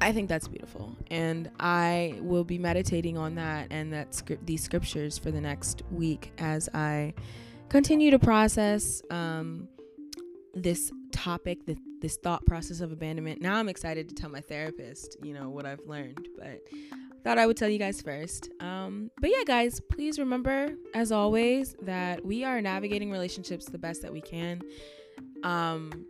I 0.00 0.12
think 0.12 0.28
that's 0.28 0.46
beautiful, 0.48 0.96
and 1.10 1.50
I 1.58 2.14
will 2.20 2.44
be 2.44 2.56
meditating 2.56 3.18
on 3.18 3.34
that 3.34 3.66
and 3.70 3.92
that 3.92 4.14
script, 4.14 4.46
these 4.46 4.62
scriptures 4.62 5.18
for 5.18 5.30
the 5.30 5.40
next 5.40 5.82
week 5.90 6.32
as 6.38 6.68
I 6.72 7.14
continue 7.68 8.10
to 8.12 8.18
process 8.18 9.02
um, 9.10 9.68
this 10.54 10.92
topic, 11.10 11.66
the, 11.66 11.76
this 12.00 12.16
thought 12.16 12.46
process 12.46 12.80
of 12.80 12.92
abandonment. 12.92 13.42
Now 13.42 13.56
I'm 13.56 13.68
excited 13.68 14.08
to 14.08 14.14
tell 14.14 14.30
my 14.30 14.40
therapist, 14.40 15.16
you 15.22 15.34
know, 15.34 15.50
what 15.50 15.66
I've 15.66 15.84
learned, 15.86 16.28
but 16.38 16.60
thought 17.24 17.38
I 17.38 17.46
would 17.46 17.56
tell 17.56 17.68
you 17.68 17.78
guys 17.78 18.00
first. 18.00 18.50
Um, 18.60 19.10
but 19.20 19.30
yeah, 19.30 19.42
guys, 19.46 19.80
please 19.80 20.18
remember, 20.18 20.70
as 20.94 21.10
always, 21.12 21.74
that 21.82 22.24
we 22.24 22.44
are 22.44 22.60
navigating 22.60 23.10
relationships 23.10 23.66
the 23.66 23.78
best 23.78 24.02
that 24.02 24.12
we 24.12 24.20
can. 24.20 24.62
Um, 25.42 26.06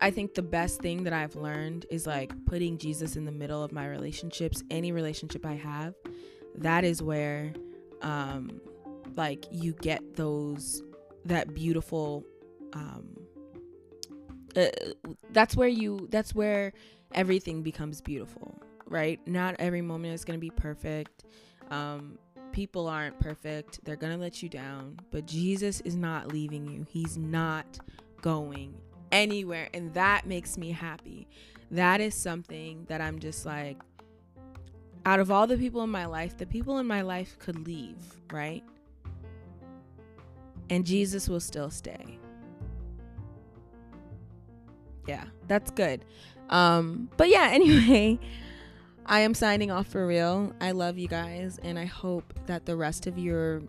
I 0.00 0.10
think 0.10 0.34
the 0.34 0.42
best 0.42 0.80
thing 0.80 1.04
that 1.04 1.12
I've 1.12 1.36
learned 1.36 1.86
is 1.90 2.06
like 2.06 2.32
putting 2.46 2.78
Jesus 2.78 3.16
in 3.16 3.24
the 3.24 3.32
middle 3.32 3.62
of 3.62 3.72
my 3.72 3.86
relationships, 3.86 4.62
any 4.70 4.92
relationship 4.92 5.46
I 5.46 5.54
have. 5.54 5.94
That 6.56 6.84
is 6.84 7.02
where 7.02 7.52
um 8.02 8.60
like 9.16 9.46
you 9.50 9.72
get 9.72 10.16
those 10.16 10.82
that 11.24 11.54
beautiful 11.54 12.24
um 12.74 13.08
uh, 14.54 14.66
that's 15.32 15.56
where 15.56 15.68
you 15.68 16.08
that's 16.10 16.34
where 16.34 16.72
everything 17.12 17.62
becomes 17.62 18.00
beautiful, 18.00 18.60
right? 18.86 19.20
Not 19.26 19.56
every 19.58 19.82
moment 19.82 20.14
is 20.14 20.24
going 20.24 20.38
to 20.38 20.40
be 20.40 20.50
perfect. 20.50 21.24
Um 21.70 22.18
people 22.52 22.86
aren't 22.88 23.18
perfect. 23.20 23.84
They're 23.84 23.96
going 23.96 24.12
to 24.14 24.18
let 24.18 24.42
you 24.42 24.48
down, 24.48 24.98
but 25.10 25.26
Jesus 25.26 25.80
is 25.82 25.94
not 25.96 26.32
leaving 26.32 26.66
you. 26.66 26.86
He's 26.88 27.18
not 27.18 27.78
going 28.22 28.74
anywhere 29.12 29.68
and 29.74 29.92
that 29.94 30.26
makes 30.26 30.56
me 30.56 30.70
happy. 30.70 31.26
That 31.70 32.00
is 32.00 32.14
something 32.14 32.84
that 32.88 33.00
i'm 33.00 33.18
just 33.18 33.44
like 33.44 33.78
out 35.04 35.20
of 35.20 35.30
all 35.30 35.46
the 35.46 35.56
people 35.56 35.82
in 35.82 35.90
my 35.90 36.06
life 36.06 36.36
the 36.36 36.46
people 36.46 36.78
in 36.78 36.86
my 36.86 37.02
life 37.02 37.38
could 37.38 37.66
leave 37.66 37.96
right? 38.32 38.62
And 40.70 40.84
jesus 40.86 41.28
will 41.28 41.40
still 41.40 41.70
stay. 41.70 42.18
Yeah 45.06 45.24
that's 45.48 45.70
good. 45.70 46.04
Um 46.50 47.08
but 47.16 47.28
yeah 47.28 47.48
anyway 47.52 48.18
i 49.06 49.20
am 49.20 49.34
signing 49.34 49.70
off 49.70 49.86
for 49.88 50.06
real. 50.06 50.52
I 50.60 50.70
love 50.72 50.98
you 50.98 51.08
guys 51.08 51.58
and 51.62 51.78
i 51.78 51.84
hope 51.84 52.32
that 52.46 52.66
the 52.66 52.76
rest 52.76 53.06
of 53.06 53.18
your 53.18 53.62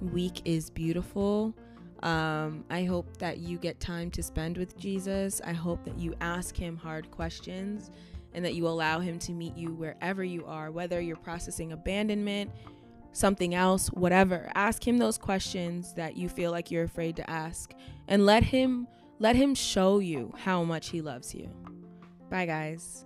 week 0.00 0.42
is 0.44 0.70
beautiful 0.70 1.54
um, 2.02 2.64
I 2.70 2.84
hope 2.84 3.18
that 3.18 3.38
you 3.38 3.58
get 3.58 3.78
time 3.80 4.10
to 4.12 4.22
spend 4.22 4.56
with 4.56 4.76
Jesus. 4.78 5.40
I 5.44 5.52
hope 5.52 5.84
that 5.84 5.98
you 5.98 6.14
ask 6.20 6.56
him 6.56 6.76
hard 6.76 7.10
questions 7.10 7.90
and 8.32 8.44
that 8.44 8.54
you 8.54 8.66
allow 8.66 9.00
him 9.00 9.18
to 9.20 9.32
meet 9.32 9.56
you 9.56 9.74
wherever 9.74 10.24
you 10.24 10.44
are, 10.46 10.70
whether 10.70 11.00
you're 11.00 11.16
processing 11.16 11.72
abandonment, 11.72 12.50
something 13.12 13.54
else, 13.54 13.88
whatever. 13.88 14.50
Ask 14.54 14.86
him 14.86 14.98
those 14.98 15.18
questions 15.18 15.94
that 15.94 16.16
you 16.16 16.28
feel 16.28 16.50
like 16.50 16.70
you're 16.70 16.84
afraid 16.84 17.16
to 17.16 17.28
ask 17.28 17.72
and 18.08 18.24
let 18.24 18.42
him 18.44 18.86
let 19.18 19.36
him 19.36 19.54
show 19.54 19.98
you 19.98 20.32
how 20.38 20.64
much 20.64 20.88
he 20.88 21.02
loves 21.02 21.34
you. 21.34 21.50
Bye 22.30 22.46
guys. 22.46 23.04